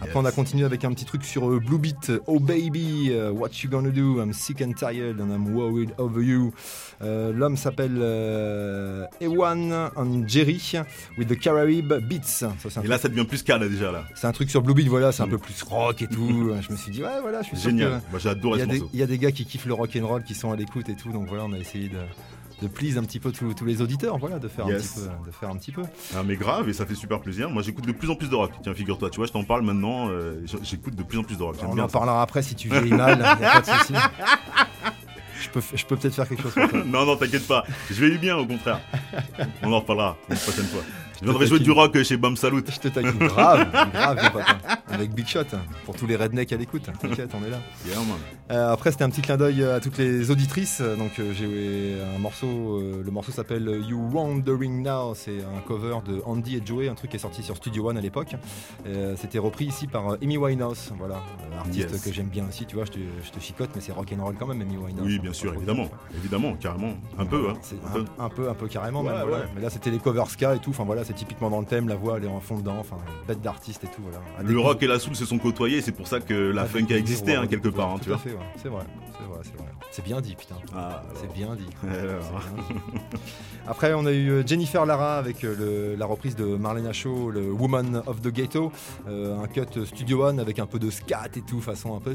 Après, 0.00 0.06
Yes. 0.08 0.16
on 0.16 0.24
a 0.24 0.32
continué 0.32 0.64
avec 0.64 0.84
un 0.84 0.92
petit 0.92 1.04
truc 1.04 1.24
sur 1.24 1.50
euh, 1.50 1.58
Blue 1.60 1.78
Beat, 1.78 2.12
Oh 2.26 2.38
Baby, 2.40 3.08
euh, 3.10 3.30
What 3.32 3.50
You 3.62 3.68
Gonna 3.70 3.90
Do, 3.90 4.20
I'm 4.22 4.32
Sick 4.32 4.62
and 4.62 4.72
Tired 4.72 5.20
and 5.20 5.28
I'm 5.34 5.54
Worried 5.54 5.90
Over 5.98 6.22
You. 6.22 6.52
Euh, 7.02 7.32
L'homme 7.32 7.56
s'appelle 7.58 7.98
euh, 7.98 9.04
Ewan 9.20 9.90
and 9.96 10.22
Jerry 10.26 10.60
with 11.18 11.26
the 11.28 11.38
Carib 11.82 12.06
Beats. 12.08 12.22
Ça, 12.24 12.52
Et 12.84 12.86
là, 12.88 12.98
ça 12.98 13.08
devient 13.08 13.24
plus 13.24 13.42
calme 13.42 13.68
déjà 13.68 13.90
là. 13.92 14.04
c'est 14.14 14.26
un 14.26 14.32
truc 14.32 14.50
sur 14.50 14.62
Blue 14.62 14.74
Beat, 14.74 14.88
voilà, 14.88 15.12
c'est 15.12 15.22
un 15.22 15.26
Mm. 15.26 15.30
peu 15.30 15.38
plus 15.38 15.62
rock 15.62 16.02
et 16.02 16.06
tout. 16.08 16.52
Je 16.60 16.72
me 16.72 16.76
suis 16.76 16.90
dit, 16.92 17.02
ouais, 17.02 17.20
voilà, 17.20 17.42
je 17.42 17.48
suis 17.48 17.56
Génial. 17.56 18.00
Moi, 18.10 18.18
y, 18.18 18.22
ce 18.22 18.28
a 18.28 18.34
des, 18.34 18.40
morceau. 18.66 18.90
il 18.92 19.00
y 19.00 19.02
a 19.02 19.06
des 19.06 19.18
gars 19.18 19.32
qui 19.32 19.44
kiffent 19.44 19.66
le 19.66 19.74
rock 19.74 19.96
and 20.00 20.06
roll, 20.06 20.22
qui 20.24 20.34
sont 20.34 20.50
à 20.52 20.56
l'écoute 20.56 20.88
et 20.88 20.94
tout, 20.96 21.10
donc 21.12 21.26
voilà, 21.28 21.44
on 21.44 21.52
a 21.52 21.58
essayé 21.58 21.88
de, 21.88 21.98
de 22.62 22.68
please 22.68 22.96
un 22.98 23.02
petit 23.02 23.20
peu 23.20 23.32
tous, 23.32 23.52
tous 23.54 23.64
les 23.64 23.82
auditeurs, 23.82 24.18
voilà, 24.18 24.38
de 24.38 24.48
faire, 24.48 24.66
un 24.66 24.70
petit 24.70 24.88
peu, 25.00 25.26
de 25.26 25.30
faire 25.32 25.50
un 25.50 25.56
petit 25.56 25.72
peu. 25.72 25.82
Ah, 26.14 26.22
mais 26.24 26.36
grave, 26.36 26.68
et 26.68 26.72
ça 26.72 26.86
fait 26.86 26.94
super 26.94 27.20
plaisir. 27.20 27.50
Moi, 27.50 27.62
j'écoute 27.62 27.86
de 27.86 27.92
plus 27.92 28.08
en 28.10 28.14
plus 28.16 28.28
de 28.30 28.34
rock. 28.34 28.52
Tiens, 28.62 28.74
figure-toi, 28.74 29.10
tu 29.10 29.16
vois, 29.16 29.26
je 29.26 29.32
t'en 29.32 29.44
parle 29.44 29.62
maintenant. 29.62 30.08
euh, 30.10 30.40
j'écoute 30.62 30.94
de 30.94 31.02
plus 31.02 31.18
en 31.18 31.22
plus 31.22 31.36
de 31.36 31.42
rock. 31.42 31.56
On 31.62 31.78
en 31.78 31.88
parlera 31.88 32.22
après 32.22 32.42
si 32.42 32.54
tu 32.54 32.68
vieillis 32.68 32.92
mal, 32.94 33.18
y 33.20 33.22
a 33.22 33.36
pas 33.36 33.60
de 33.60 33.66
souci. 33.66 33.94
Je 35.42 35.50
peux, 35.50 35.60
je 35.74 35.84
peux 35.84 35.96
peut-être 35.96 36.14
faire 36.14 36.28
quelque 36.28 36.42
chose 36.42 36.54
pour 36.54 36.68
toi. 36.68 36.82
non, 36.86 37.04
non, 37.06 37.16
t'inquiète 37.16 37.46
pas. 37.46 37.64
Je 37.90 38.04
vais 38.04 38.16
bien, 38.18 38.36
au 38.36 38.46
contraire. 38.46 38.80
On 39.62 39.72
en 39.72 39.80
reparlera 39.80 40.16
une 40.30 40.36
prochaine 40.36 40.64
fois. 40.64 40.82
Je 41.20 41.24
viendrai 41.24 41.46
jouer 41.46 41.58
du 41.60 41.70
rock 41.70 42.02
chez 42.02 42.16
Bam 42.16 42.36
Salut. 42.36 42.62
Je 42.68 42.78
te 42.78 42.88
taquine 42.88 43.18
grave, 43.18 43.70
grave, 43.92 44.18
hein. 44.68 44.76
avec 44.88 45.12
Big 45.12 45.26
Shot, 45.26 45.44
pour 45.84 45.96
tous 45.96 46.06
les 46.06 46.16
rednecks 46.16 46.52
à 46.52 46.56
l'écoute. 46.56 46.88
T'inquiète, 47.00 47.30
on 47.34 47.44
est 47.46 47.50
là. 47.50 47.58
Yeah, 47.86 47.96
man. 47.98 48.18
Euh, 48.50 48.72
après, 48.72 48.92
c'était 48.92 49.02
un 49.02 49.10
petit 49.10 49.22
clin 49.22 49.36
d'œil 49.36 49.64
à 49.64 49.80
toutes 49.80 49.98
les 49.98 50.30
auditrices. 50.30 50.80
Donc, 50.80 51.18
euh, 51.18 51.32
j'ai 51.32 51.96
un 52.14 52.18
morceau. 52.20 52.46
euh, 52.80 53.02
le 53.04 53.10
morceau 53.10 53.32
s'appelle 53.32 53.82
You 53.88 53.98
Wandering 54.12 54.82
Now. 54.84 55.14
C'est 55.16 55.38
un 55.42 55.60
cover 55.66 55.96
de 56.06 56.22
Andy 56.24 56.56
et 56.56 56.62
Joey, 56.64 56.88
un 56.88 56.94
truc 56.94 57.10
qui 57.10 57.16
est 57.16 57.20
sorti 57.20 57.42
sur 57.42 57.56
Studio 57.56 57.88
One 57.88 57.98
à 57.98 58.00
l'époque. 58.00 58.36
Euh, 58.86 59.14
c'était 59.16 59.40
repris 59.40 59.64
ici 59.64 59.88
par 59.88 60.16
Amy 60.22 60.36
Winehouse. 60.36 60.92
Voilà, 60.96 61.20
artiste 61.58 61.90
Yes. 61.90 62.00
que 62.04 62.12
j'aime 62.12 62.28
bien 62.28 62.46
aussi. 62.48 62.66
Tu 62.66 62.76
vois, 62.76 62.84
je 62.84 62.92
te, 62.92 62.98
je 63.24 63.30
te 63.32 63.40
chicote, 63.40 63.70
mais 63.74 63.80
c'est 63.80 63.90
rock 63.90 64.14
and 64.16 64.22
roll 64.24 64.36
quand 64.38 64.46
même, 64.46 64.60
Amy 64.60 64.76
Winehouse. 64.76 65.04
Oui, 65.04 65.18
bien 65.18 65.32
sûr, 65.32 65.52
évidemment. 65.54 65.88
Évidemment, 66.14 66.54
carrément. 66.54 66.94
Un 67.18 67.26
peu, 67.26 67.48
hein. 67.50 67.54
Un 67.88 67.92
peu. 67.92 68.04
un, 68.18 68.28
peu, 68.28 68.48
un 68.48 68.54
peu 68.54 68.68
carrément. 68.68 69.02
Ouais, 69.02 69.12
même, 69.12 69.26
voilà. 69.28 69.44
Mais 69.56 69.60
là, 69.62 69.70
c'était 69.70 69.90
les 69.90 69.98
covers 69.98 70.30
ska 70.30 70.54
et 70.54 70.60
tout. 70.60 70.70
Enfin 70.70 70.84
voilà, 70.84 71.02
c'est 71.04 71.14
typiquement 71.14 71.50
dans 71.50 71.60
le 71.60 71.66
thème. 71.66 71.88
La 71.88 71.96
voix, 71.96 72.18
elle 72.18 72.24
est 72.24 72.28
en 72.28 72.40
fond 72.40 72.58
dedans. 72.58 72.76
Enfin, 72.78 72.96
bête 73.26 73.40
d'artiste 73.42 73.82
et 73.82 73.88
tout. 73.88 74.02
Voilà. 74.02 74.18
À 74.38 74.42
Le 74.44 74.56
rock 74.60 74.80
et 74.84 74.86
la 74.86 75.00
soul 75.00 75.16
se 75.16 75.24
sont 75.24 75.38
côtoyés, 75.38 75.80
c'est 75.80 75.90
pour 75.92 76.06
ça 76.06 76.20
que 76.20 76.32
la 76.34 76.62
à 76.62 76.66
funk 76.66 76.86
a 76.90 76.96
existé 76.96 77.34
hein, 77.34 77.46
quelque 77.48 77.68
part, 77.68 77.90
hein, 77.90 77.96
tu 78.00 78.10
vois. 78.10 78.18
fait. 78.18 78.35
C'est 78.56 78.68
vrai, 78.68 78.84
c'est 79.18 79.24
vrai, 79.26 79.38
c'est 79.42 79.56
vrai. 79.56 79.66
C'est 79.90 80.04
bien 80.04 80.20
dit, 80.20 80.34
putain. 80.36 80.56
Ah, 80.74 81.02
C'est 81.14 81.32
bien 81.32 81.54
dit. 81.56 81.66
alors. 81.88 82.22
C'est 82.22 82.54
bien 82.54 82.64
dit. 82.68 82.80
Après, 83.68 83.94
on 83.94 84.06
a 84.06 84.12
eu 84.12 84.30
euh, 84.30 84.46
Jennifer 84.46 84.86
Lara 84.86 85.16
avec 85.18 85.42
euh, 85.42 85.56
le- 85.92 85.96
la 85.96 86.06
reprise 86.06 86.36
de 86.36 86.44
Marlena 86.44 86.92
Shaw, 86.92 87.30
le 87.30 87.50
Woman 87.50 88.02
of 88.06 88.20
the 88.22 88.28
Ghetto, 88.28 88.70
euh, 89.08 89.36
un 89.40 89.48
cut 89.48 89.84
Studio 89.86 90.24
One 90.24 90.38
avec 90.38 90.58
un 90.60 90.66
peu 90.66 90.78
de 90.78 90.88
scat 90.90 91.30
et 91.36 91.40
tout, 91.42 91.60
façon 91.60 91.96
un 91.96 92.00
peu. 92.00 92.14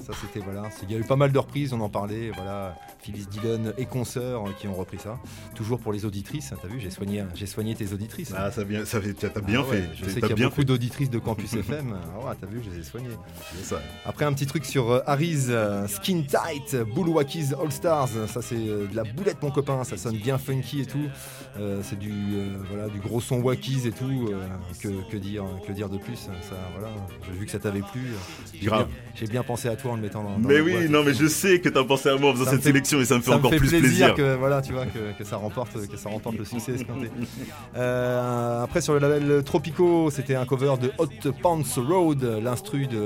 Ça, 0.00 0.12
c'était 0.20 0.40
voilà. 0.44 0.68
Il 0.82 0.92
y 0.92 0.94
a 0.94 0.98
eu 0.98 1.04
pas 1.04 1.16
mal 1.16 1.32
de 1.32 1.38
reprises, 1.38 1.72
on 1.72 1.80
en 1.80 1.88
parlait. 1.88 2.30
Voilà, 2.34 2.76
Phyllis 3.00 3.26
Dillon 3.26 3.72
et 3.78 3.86
consoeurs 3.86 4.46
euh, 4.46 4.50
qui 4.58 4.68
ont 4.68 4.74
repris 4.74 4.98
ça. 4.98 5.18
Toujours 5.54 5.78
pour 5.78 5.92
les 5.92 6.04
auditrices. 6.04 6.52
hein, 6.52 6.56
T'as 6.60 6.68
vu, 6.68 6.78
j'ai 6.80 6.90
soigné, 6.90 7.24
j'ai 7.34 7.46
soigné 7.46 7.74
tes 7.74 7.92
auditrices. 7.92 8.32
Ah, 8.36 8.50
ça 8.50 8.64
vient, 8.64 8.84
ça 8.84 9.00
fait, 9.00 9.14
t'as 9.14 9.40
bien 9.40 9.62
Ah 9.66 9.70
ouais, 9.70 9.76
fait. 9.82 9.88
Je 9.94 10.04
T'as 10.04 10.10
sais 10.10 10.20
qu'il 10.20 10.28
y 10.30 10.32
a 10.32 10.36
bien 10.36 10.48
beaucoup 10.48 10.64
d'auditrices 10.64 11.10
de 11.10 11.18
Campus 11.18 11.52
FM. 11.54 11.96
Ah 11.96 12.26
ouais, 12.26 12.34
t'as 12.40 12.46
vu, 12.46 12.60
je 12.64 12.70
les 12.70 12.80
ai 12.80 12.82
soignées. 12.82 13.08
C'est 13.56 13.64
ça. 13.64 13.80
Après 14.04 14.24
un 14.24 14.32
petit 14.32 14.46
truc 14.46 14.64
sur 14.64 14.87
euh, 14.90 15.00
Harry's 15.06 15.46
euh, 15.50 15.86
Skin 15.88 16.22
Tight, 16.22 16.76
Bullwackies 16.94 17.50
All 17.62 17.70
Stars, 17.72 18.08
ça 18.26 18.42
c'est 18.42 18.54
euh, 18.56 18.86
de 18.86 18.96
la 18.96 19.04
boulette 19.04 19.42
mon 19.42 19.50
copain, 19.50 19.84
ça 19.84 19.96
sonne 19.96 20.16
bien 20.16 20.38
funky 20.38 20.80
et 20.82 20.86
tout. 20.86 20.98
Euh, 21.58 21.80
c'est 21.82 21.98
du 21.98 22.10
euh, 22.12 22.56
voilà 22.70 22.88
du 22.88 22.98
gros 23.00 23.20
son 23.20 23.40
Wackies 23.40 23.86
et 23.86 23.90
tout. 23.92 24.28
euh, 24.30 24.38
que, 24.80 24.88
que 25.10 25.16
dire 25.16 25.44
que 25.66 25.72
dire 25.72 25.88
de 25.88 25.98
plus 25.98 26.16
Ça 26.16 26.30
voilà, 26.78 26.92
j'ai 27.26 27.32
vu 27.38 27.46
que 27.46 27.50
ça 27.52 27.58
t'avait 27.58 27.80
plu. 27.92 28.12
J'ai 29.14 29.26
bien, 29.26 29.42
pensé 29.42 29.68
à 29.68 29.74
toi 29.76 29.92
en 29.92 29.96
le 29.96 30.02
mettant 30.02 30.22
dans. 30.22 30.38
dans 30.38 30.48
Mais 30.48 30.60
oui, 30.60 30.72
boîte. 30.74 30.90
non, 30.90 31.02
mais 31.04 31.14
je 31.14 31.26
sais 31.26 31.60
que 31.60 31.68
t'as 31.68 31.82
pensé 31.84 32.08
à 32.10 32.16
moi 32.16 32.30
en 32.30 32.32
faisant 32.34 32.44
Ça 32.44 32.50
cette 32.52 32.60
fait- 32.60 32.68
sélection 32.68 33.00
et 33.00 33.04
ça 33.04 33.16
me 33.16 33.20
fait 33.20 33.30
ça 33.32 33.36
encore 33.38 33.50
me 33.50 33.56
fait 33.58 33.66
plus 33.66 33.78
plaisir. 33.80 34.14
que 34.14 34.36
voilà 34.36 34.62
tu 34.62 34.72
vois 34.72 34.86
que, 34.86 35.16
que 35.18 35.24
ça 35.24 35.36
remporte 35.36 35.72
que 35.88 35.96
ça 35.96 36.08
remporte 36.08 36.36
le 36.38 36.44
succès 36.44 36.72
escompté. 36.72 37.10
Après 37.74 38.80
sur 38.80 38.94
le 38.94 39.00
label 39.00 39.42
Tropico 39.44 40.10
c'était 40.10 40.34
un 40.34 40.44
cover 40.44 40.74
de 40.80 40.90
Hot 40.98 41.32
Pants 41.42 41.62
Road 41.76 42.22
l'instru 42.42 42.86
de 42.86 42.98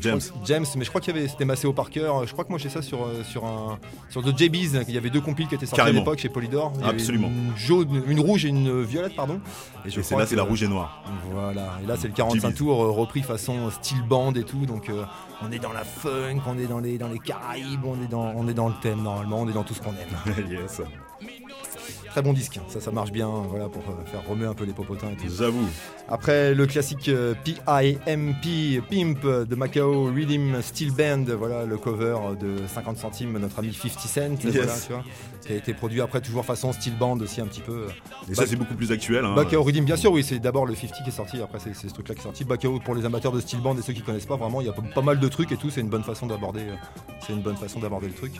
James. 0.00 0.20
James 0.44 0.64
mais 0.76 0.84
je 0.84 0.88
crois 0.90 1.00
qu'il 1.00 1.14
y 1.14 1.18
avait 1.18 1.28
c'était 1.28 1.44
Maceo 1.44 1.72
Parker 1.72 2.12
je 2.26 2.32
crois 2.32 2.44
que 2.44 2.50
moi 2.50 2.58
j'ai 2.58 2.68
ça 2.68 2.82
sur 2.82 3.04
euh, 3.04 3.22
sur 3.24 3.44
un 3.44 3.78
sur 4.10 4.22
The 4.22 4.36
JB's 4.36 4.76
il 4.88 4.94
y 4.94 4.98
avait 4.98 5.10
deux 5.10 5.20
compiles 5.20 5.46
qui 5.48 5.54
étaient 5.54 5.66
sortis 5.66 5.76
Carrément. 5.76 5.98
à 5.98 6.00
l'époque 6.02 6.18
chez 6.18 6.28
Polydor 6.28 6.72
Il 6.76 6.80
y 6.80 6.84
avait 6.84 6.92
Absolument. 6.94 7.28
une 7.28 7.56
jaune 7.56 8.02
une 8.06 8.20
rouge 8.20 8.44
et 8.44 8.48
une 8.48 8.82
violette 8.82 9.16
pardon 9.16 9.40
Et 9.84 9.90
je 9.90 10.00
crois 10.00 10.20
là, 10.20 10.26
c'est 10.26 10.36
la 10.36 10.42
rouge 10.44 10.62
et 10.62 10.68
noire. 10.68 11.02
voilà, 11.30 11.78
et 11.82 11.86
là 11.86 11.96
c'est 11.98 12.08
le 12.08 12.14
45 12.14 12.48
JB's. 12.50 12.58
tours 12.58 12.82
euh, 12.84 12.90
repris 12.90 13.22
façon 13.22 13.70
style 13.70 14.02
band 14.08 14.32
et 14.34 14.44
tout, 14.44 14.66
donc 14.66 14.88
euh, 14.90 15.04
on 15.42 15.50
est 15.52 15.58
dans 15.58 15.72
la 15.72 15.84
funk, 15.84 16.40
on 16.46 16.58
est 16.58 16.66
dans 16.66 16.80
les, 16.80 16.98
dans 16.98 17.08
les 17.08 17.18
Caraïbes, 17.18 17.84
on 17.84 18.02
est 18.02 18.08
dans, 18.08 18.32
on 18.36 18.46
est 18.48 18.54
dans 18.54 18.68
le 18.68 18.74
thème 18.82 19.02
normalement, 19.02 19.40
on 19.40 19.48
est 19.48 19.52
dans 19.52 19.64
tout 19.64 19.74
ce 19.74 19.80
qu'on 19.80 19.90
aime. 19.92 20.46
yes. 20.50 20.80
Très 22.16 22.22
bon 22.22 22.32
disque, 22.32 22.58
ça 22.68 22.80
ça 22.80 22.90
marche 22.90 23.12
bien, 23.12 23.28
voilà, 23.28 23.68
pour 23.68 23.82
euh, 23.82 24.10
faire 24.10 24.26
remuer 24.26 24.46
un 24.46 24.54
peu 24.54 24.64
les 24.64 24.72
popotins 24.72 25.10
et 25.10 25.16
tout. 25.16 25.30
J'avoue. 25.36 25.68
Après 26.08 26.54
le 26.54 26.64
classique 26.64 27.10
euh, 27.10 27.34
P.I.M.P. 27.44 28.80
Pimp 28.90 29.22
de 29.22 29.54
Macao 29.54 30.06
Rhythm 30.06 30.62
Steel 30.62 30.92
Band, 30.92 31.26
voilà 31.36 31.66
le 31.66 31.76
cover 31.76 32.16
de 32.40 32.56
50 32.74 32.96
centimes, 32.96 33.36
notre 33.36 33.58
ami 33.58 33.74
50 33.74 34.00
Cent, 34.00 34.20
Yes. 34.46 34.54
voilà, 34.54 34.72
tu 34.86 34.92
vois, 34.94 35.04
qui 35.42 35.52
a 35.52 35.56
été 35.56 35.74
produit 35.74 36.00
après 36.00 36.22
toujours 36.22 36.42
façon 36.46 36.72
Steel 36.72 36.96
Band 36.96 37.18
aussi 37.20 37.42
un 37.42 37.46
petit 37.46 37.60
peu. 37.60 37.86
Et 38.30 38.34
ça, 38.34 38.46
c'est 38.46 38.56
beaucoup 38.56 38.76
plus 38.76 38.92
actuel. 38.92 39.22
Hein. 39.22 39.34
Bacao 39.34 39.62
Rhythm, 39.62 39.84
bien 39.84 39.96
sûr, 39.96 40.10
oui, 40.10 40.24
c'est 40.24 40.38
d'abord 40.38 40.64
le 40.64 40.74
50 40.74 41.02
qui 41.04 41.10
est 41.10 41.12
sorti, 41.12 41.42
après 41.42 41.58
c'est 41.58 41.74
ce 41.74 41.92
truc-là 41.92 42.14
qui 42.14 42.22
est 42.22 42.24
sorti. 42.24 42.44
Bacao 42.44 42.80
pour 42.80 42.94
les 42.94 43.04
amateurs 43.04 43.32
de 43.32 43.40
steel 43.40 43.60
band 43.60 43.76
et 43.76 43.82
ceux 43.82 43.92
qui 43.92 44.00
connaissent 44.00 44.24
pas, 44.24 44.36
vraiment, 44.36 44.62
il 44.62 44.68
y 44.68 44.70
a 44.70 44.72
pas, 44.72 45.02
mal 45.02 45.20
de 45.20 45.28
trucs 45.28 45.52
et 45.52 45.58
tout, 45.58 45.68
c'est 45.68 45.82
une 45.82 45.90
bonne 45.90 46.02
façon 46.02 46.26
d'aborder, 46.26 46.60
euh, 46.60 46.76
c'est 47.26 47.34
une 47.34 47.42
bonne 47.42 47.58
façon 47.58 47.78
d'aborder 47.78 48.06
le 48.06 48.14
truc. 48.14 48.32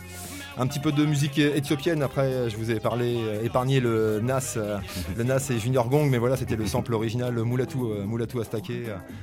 Un 0.58 0.66
petit 0.66 0.78
peu 0.78 0.90
de 0.90 1.04
musique 1.04 1.38
éthiopienne, 1.38 2.02
après 2.02 2.48
je 2.48 2.56
vous 2.56 2.70
ai 2.70 2.80
parlé, 2.80 3.16
euh, 3.18 3.44
épargné 3.44 3.78
le 3.78 4.20
Nas, 4.22 4.54
euh, 4.56 4.78
le 5.14 5.22
Nas 5.22 5.50
et 5.50 5.58
Junior 5.58 5.86
Gong, 5.90 6.08
mais 6.10 6.16
voilà, 6.16 6.38
c'était 6.38 6.56
le 6.56 6.66
sample 6.66 6.94
original 6.94 7.34
Moulatou, 7.34 7.90
euh, 7.90 8.06
Moulatou 8.06 8.40
Astake, 8.40 8.72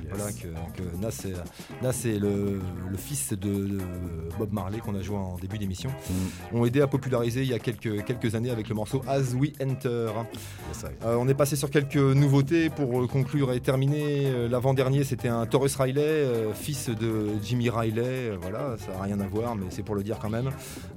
voilà, 0.08 0.30
que, 0.30 0.46
que 0.76 1.02
Nas, 1.02 1.08
est, 1.24 1.82
Nas 1.82 2.04
est 2.04 2.20
le, 2.20 2.60
le 2.88 2.96
fils 2.96 3.30
de, 3.30 3.36
de 3.36 3.78
Bob 4.38 4.52
Marley 4.52 4.78
qu'on 4.78 4.94
a 4.94 5.02
joué 5.02 5.16
en 5.16 5.36
début 5.36 5.58
d'émission, 5.58 5.90
ont 6.52 6.64
aidé 6.64 6.80
à 6.80 6.86
populariser 6.86 7.42
il 7.42 7.48
y 7.48 7.54
a 7.54 7.58
quelques, 7.58 8.04
quelques 8.04 8.36
années 8.36 8.50
avec 8.50 8.68
le 8.68 8.76
morceau 8.76 9.02
As 9.08 9.34
We 9.34 9.50
Enter. 9.60 10.10
Euh, 11.04 11.16
on 11.18 11.26
est 11.26 11.34
passé 11.34 11.56
sur 11.56 11.70
quelques 11.70 11.96
nouveautés 11.96 12.70
pour 12.70 13.08
conclure 13.08 13.52
et 13.52 13.58
terminer. 13.58 14.48
L'avant-dernier, 14.48 15.02
c'était 15.02 15.28
un 15.28 15.46
Taurus 15.46 15.74
Riley, 15.74 16.26
fils 16.54 16.90
de 16.90 17.26
Jimmy 17.42 17.70
Riley. 17.70 18.36
Voilà, 18.40 18.76
ça 18.78 18.92
n'a 18.92 19.02
rien 19.02 19.18
à 19.18 19.26
voir, 19.26 19.56
mais 19.56 19.66
c'est 19.70 19.82
pour 19.82 19.96
le 19.96 20.04
dire 20.04 20.18
quand 20.20 20.30
même. 20.30 20.50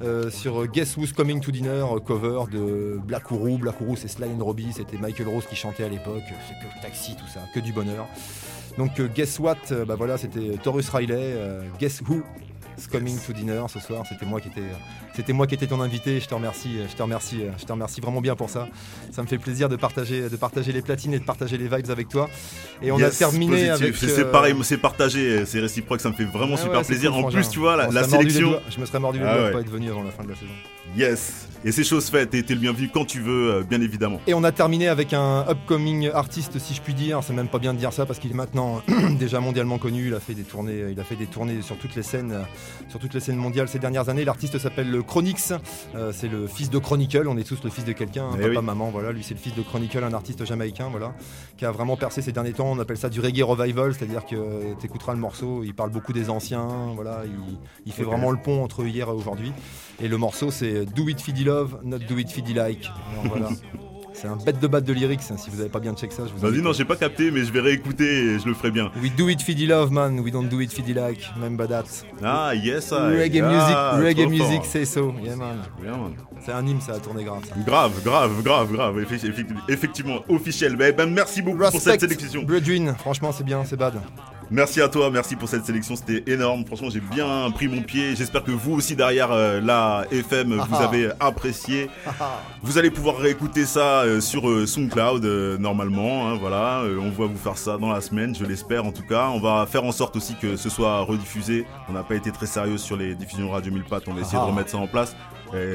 Euh, 0.03 0.26
sur 0.29 0.61
euh, 0.61 0.67
Guess 0.67 0.97
Who's 0.97 1.13
Coming 1.13 1.39
to 1.41 1.51
Dinner, 1.51 1.85
euh, 1.91 1.99
cover 1.99 2.43
de 2.51 2.99
Black 3.03 3.31
Ourou. 3.31 3.57
Black 3.57 3.79
Ourou, 3.81 3.95
c'est 3.95 4.07
Sly 4.07 4.29
and 4.29 4.43
Robbie, 4.43 4.71
c'était 4.73 4.97
Michael 4.97 5.27
Rose 5.27 5.45
qui 5.47 5.55
chantait 5.55 5.83
à 5.83 5.89
l'époque. 5.89 6.23
C'est 6.27 6.53
que 6.55 6.75
le 6.75 6.81
taxi, 6.81 7.15
tout 7.15 7.27
ça, 7.27 7.41
que 7.53 7.59
du 7.59 7.73
bonheur. 7.73 8.07
Donc 8.77 8.99
euh, 8.99 9.07
Guess 9.07 9.39
What, 9.39 9.55
euh, 9.71 9.85
bah 9.85 9.95
voilà, 9.95 10.17
c'était 10.17 10.57
Taurus 10.61 10.89
Riley. 10.89 11.15
euh, 11.17 11.61
Guess 11.79 12.01
Who 12.07 12.21
is 12.77 12.87
Coming 12.91 13.17
to 13.25 13.33
Dinner 13.33 13.63
ce 13.69 13.79
soir. 13.79 14.03
C'était 14.07 14.25
moi 14.25 14.39
qui 14.39 14.49
étais, 14.49 14.61
euh, 14.61 15.06
c'était 15.17 15.33
moi 15.33 15.47
qui 15.47 15.55
étais 15.55 15.65
ton 15.65 15.81
invité. 15.81 16.19
Je 16.19 16.27
te 16.27 16.35
remercie, 16.35 16.77
euh, 16.77 16.85
je 16.87 16.95
te 16.95 17.01
remercie, 17.01 17.41
euh, 17.41 17.49
je 17.57 17.65
te 17.65 17.71
remercie 17.71 18.01
vraiment 18.01 18.21
bien 18.21 18.35
pour 18.35 18.51
ça. 18.51 18.67
Ça 19.11 19.23
me 19.23 19.27
fait 19.27 19.39
plaisir 19.39 19.67
de 19.67 19.75
partager, 19.75 20.29
de 20.29 20.35
partager 20.35 20.71
les 20.71 20.83
platines 20.83 21.11
et 21.15 21.17
de 21.17 21.23
partager 21.23 21.57
les 21.57 21.67
vibes 21.67 21.89
avec 21.89 22.07
toi. 22.07 22.29
Et 22.83 22.91
on 22.91 22.99
Yes, 22.99 23.15
a 23.15 23.17
terminé 23.17 23.69
positif. 23.69 23.71
avec. 23.81 23.95
C'est 23.95 24.19
euh, 24.19 24.31
pareil, 24.31 24.53
c'est 24.61 24.77
partagé, 24.77 25.43
c'est 25.47 25.59
réciproque, 25.59 26.01
ça 26.01 26.09
me 26.09 26.13
fait 26.13 26.25
vraiment 26.25 26.55
super 26.55 26.77
ouais, 26.81 26.85
plaisir. 26.85 27.11
cool, 27.13 27.25
en 27.25 27.29
plus, 27.31 27.49
tu 27.49 27.57
vois, 27.57 27.75
la, 27.75 28.03
sélection. 28.03 28.59
Je 28.69 28.79
me 28.79 28.85
serais 28.85 28.99
mordu 28.99 29.17
les 29.17 29.25
Ah 29.25 29.33
doigts 29.33 29.41
de 29.41 29.45
ouais. 29.47 29.53
pas 29.53 29.61
être 29.61 29.71
venu 29.71 29.89
avant 29.89 30.03
la 30.03 30.11
fin 30.11 30.23
de 30.23 30.29
la 30.29 30.35
saison. 30.35 30.51
Yes. 30.95 31.47
Et 31.65 31.71
c'est 31.71 31.83
chose 31.83 32.05
faite, 32.09 32.33
et 32.35 32.43
t'es 32.43 32.53
le 32.53 32.59
bienvenu 32.59 32.89
quand 32.93 33.03
tu 33.03 33.19
veux, 33.19 33.55
euh, 33.55 33.63
bien 33.63 33.81
évidemment. 33.81 34.21
Et 34.27 34.33
on 34.35 34.43
a 34.43 34.51
terminé 34.51 34.87
avec 34.87 35.11
un 35.13 35.43
upcoming 35.49 36.09
artiste, 36.13 36.59
si 36.59 36.75
je 36.75 36.81
puis 36.81 36.93
dire. 36.93 37.19
C'est 37.23 37.33
même 37.33 37.47
pas 37.47 37.57
bien 37.57 37.73
de 37.73 37.79
dire 37.79 37.91
ça 37.91 38.05
parce 38.05 38.19
qu'il 38.19 38.29
est 38.31 38.35
maintenant 38.35 38.81
déjà 39.19 39.39
mondialement 39.39 39.79
connu. 39.79 40.07
Il 40.07 40.13
a 40.13 40.19
fait 40.19 40.35
des 40.35 40.43
tournées, 40.43 40.85
il 40.91 40.99
a 40.99 41.03
fait 41.03 41.15
des 41.15 41.25
tournées 41.25 41.61
sur 41.63 41.75
toutes 41.77 41.95
les 41.95 42.03
scènes, 42.03 42.33
sur 42.89 42.99
toutes 42.99 43.15
les 43.15 43.19
scènes 43.19 43.35
mondiales 43.37 43.67
ces 43.67 43.79
dernières 43.79 44.07
années. 44.07 44.23
L'artiste 44.23 44.59
s'appelle 44.59 45.01
Chronix. 45.07 45.53
Euh, 45.95 46.11
c'est 46.13 46.27
le 46.27 46.45
fils 46.47 46.69
de 46.69 46.77
Chronicle. 46.77 47.27
On 47.27 47.37
est 47.37 47.43
tous 47.47 47.63
le 47.63 47.69
fils 47.69 47.85
de 47.85 47.93
quelqu'un, 47.93 48.25
hein, 48.25 48.35
Eh 48.37 48.41
papa, 48.43 48.59
oui. 48.59 48.65
maman. 48.65 48.89
Voilà, 48.91 49.11
lui 49.11 49.23
c'est 49.23 49.33
le 49.33 49.39
fils 49.39 49.55
de 49.55 49.61
Chronicle, 49.61 50.03
un 50.03 50.13
artiste 50.13 50.45
jamaïcain, 50.45 50.89
voilà, 50.89 51.13
qui 51.57 51.65
a 51.65 51.71
vraiment 51.71 51.97
percé 51.97 52.21
ces 52.21 52.31
derniers 52.31 52.53
temps. 52.53 52.69
On 52.69 52.79
appelle 52.79 52.97
ça 52.97 53.09
du 53.09 53.19
reggae 53.19 53.41
revival, 53.43 53.93
c'est-à-dire 53.93 54.25
que 54.25 54.75
tu 54.79 54.85
écouteras 54.85 55.13
le 55.13 55.19
morceau. 55.19 55.63
Il 55.63 55.73
parle 55.73 55.89
beaucoup 55.91 56.13
des 56.13 56.29
anciens. 56.29 56.67
Voilà, 56.95 57.21
il, 57.25 57.57
il 57.85 57.91
fait 57.93 58.03
vraiment 58.03 58.31
le 58.31 58.37
pont 58.37 58.63
entre 58.63 58.85
hier 58.85 59.07
et 59.07 59.11
aujourd'hui. 59.11 59.51
Et 60.01 60.07
le 60.07 60.17
morceau 60.17 60.51
c'est 60.51 60.85
Do 60.85 61.07
It 61.07 61.19
Feedy 61.21 61.43
Love, 61.45 61.79
Not 61.83 61.99
Do 61.99 62.17
It 62.17 62.29
Feedy 62.29 62.53
Like. 62.53 62.89
Alors, 63.13 63.25
voilà. 63.37 63.49
C'est 64.19 64.27
un 64.27 64.35
bête 64.35 64.59
de 64.59 64.65
batte 64.67 64.83
de 64.83 64.93
lyrics, 64.93 65.21
hein, 65.29 65.35
si 65.37 65.49
vous 65.51 65.57
n'avez 65.57 65.69
pas 65.69 65.79
bien 65.79 65.93
check 65.93 66.11
ça, 66.11 66.23
je 66.25 66.33
vous 66.33 66.39
Vas-y, 66.39 66.59
non, 66.61 66.73
j'ai 66.73 66.85
pas 66.85 66.95
capté, 66.95 67.29
mais 67.29 67.43
je 67.43 67.51
vais 67.53 67.59
réécouter 67.59 68.05
et 68.33 68.39
je 68.39 68.47
le 68.47 68.55
ferai 68.55 68.71
bien. 68.71 68.91
We 69.01 69.11
do 69.15 69.29
it 69.29 69.41
feedy 69.43 69.67
love 69.67 69.91
man, 69.91 70.19
we 70.21 70.31
don't 70.31 70.47
do 70.49 70.59
it 70.59 70.71
feedy 70.73 70.93
like, 70.95 71.21
remember 71.35 71.67
that. 71.67 71.83
Ah, 72.23 72.53
yes, 72.55 72.91
I. 72.91 73.15
reggae 73.15 73.41
Ah, 73.43 73.93
music, 73.99 74.05
reggae 74.17 74.27
music, 74.29 74.65
say 74.65 74.85
so, 74.85 75.13
yeah 75.23 75.35
man. 75.35 75.57
Bien, 75.79 75.91
man. 75.97 76.13
C'est 76.43 76.51
un 76.51 76.65
hymne, 76.65 76.81
ça 76.81 76.93
a 76.93 76.99
tourné 76.99 77.23
grave. 77.23 77.43
ça. 77.47 77.55
Grave, 77.65 77.91
grave, 78.03 78.41
grave, 78.43 78.71
grave. 78.71 78.97
Effe- 78.99 79.23
effe- 79.25 79.45
Effectivement, 79.69 80.19
officiel. 80.29 80.75
Ben, 80.75 80.95
ben, 80.95 81.09
merci 81.11 81.41
beaucoup 81.43 81.57
pour 81.57 81.79
cette 81.79 81.99
sélection. 82.01 82.41
Brethren, 82.43 82.95
franchement 82.97 83.31
c'est 83.31 83.43
bien, 83.43 83.63
c'est 83.65 83.77
bad. 83.77 83.93
Merci 84.49 84.79
à 84.81 84.87
toi, 84.87 85.09
merci 85.11 85.35
pour 85.35 85.49
cette 85.49 85.65
sélection, 85.65 85.97
c'était 85.97 86.23
énorme. 86.31 86.65
Franchement, 86.65 86.89
j'ai 86.89 87.01
bien 87.01 87.51
pris 87.51 87.67
mon 87.67 87.81
pied. 87.81 88.15
J'espère 88.15 88.45
que 88.45 88.51
vous 88.51 88.75
aussi 88.75 88.95
derrière 88.95 89.29
euh, 89.33 89.59
la 89.59 90.05
FM, 90.09 90.53
vous 90.53 90.75
Ah. 90.75 90.85
avez 90.85 91.09
apprécié. 91.19 91.89
Vous 92.63 92.77
allez 92.77 92.89
pouvoir 92.89 93.17
réécouter 93.17 93.65
ça 93.65 94.03
euh, 94.03 94.21
sur 94.21 94.49
euh, 94.49 94.65
SoundCloud 94.65 95.25
normalement. 95.59 96.29
hein, 96.29 96.37
voilà, 96.39 96.83
on 96.97 97.09
va 97.09 97.25
vous 97.25 97.37
faire 97.37 97.57
ça 97.57 97.77
dans 97.77 97.91
la 97.91 97.99
semaine, 97.99 98.33
je 98.35 98.45
l'espère 98.45 98.85
en 98.85 98.93
tout 98.93 99.03
cas. 99.03 99.27
On 99.33 99.39
va 99.41 99.65
faire 99.65 99.83
en 99.83 99.91
sorte 99.91 100.15
aussi 100.15 100.35
que 100.35 100.55
ce 100.55 100.69
soit 100.69 101.01
rediffusé. 101.01 101.65
On 101.89 101.93
n'a 101.93 102.03
pas 102.03 102.15
été 102.15 102.31
très 102.31 102.45
sérieux 102.45 102.77
sur 102.77 102.95
les 102.95 103.15
diffusions 103.15 103.49
Radio 103.51 103.73
1000 103.73 103.83
pattes. 103.83 104.03
On 104.07 104.13
va 104.13 104.21
essayer 104.21 104.37
Ah. 104.41 104.45
de 104.45 104.51
remettre 104.51 104.69
ça 104.69 104.77
en 104.77 104.87
place. 104.87 105.13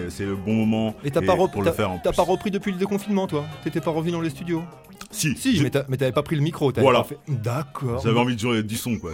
C'est 0.08 0.24
le 0.26 0.36
bon 0.36 0.54
moment 0.54 0.94
Et 1.04 1.10
t'as 1.10 1.22
pas, 1.22 1.34
rep- 1.34 1.50
pour 1.52 1.62
le 1.62 1.70
t'as- 1.70 1.72
faire. 1.76 1.90
en 1.90 1.98
t'as 1.98 2.10
plus. 2.10 2.16
pas 2.16 2.22
repris 2.22 2.50
depuis 2.50 2.72
le 2.72 2.78
déconfinement 2.78 3.26
toi? 3.26 3.44
T'étais 3.64 3.80
pas 3.80 3.90
revenu 3.90 4.12
dans 4.12 4.20
les 4.20 4.30
studios? 4.30 4.62
Si, 5.10 5.36
Si, 5.36 5.60
mais 5.88 5.96
t'avais 5.98 6.12
pas 6.12 6.22
pris 6.22 6.36
le 6.36 6.42
micro, 6.42 6.72
t'avais 6.72 6.84
Voilà. 6.84 7.00
pas 7.00 7.08
fait. 7.08 7.18
D'accord. 7.28 8.00
j'avais 8.02 8.18
envie 8.18 8.34
de 8.34 8.40
jouer 8.40 8.62
du 8.62 8.76
son 8.76 8.96
quoi. 8.98 9.10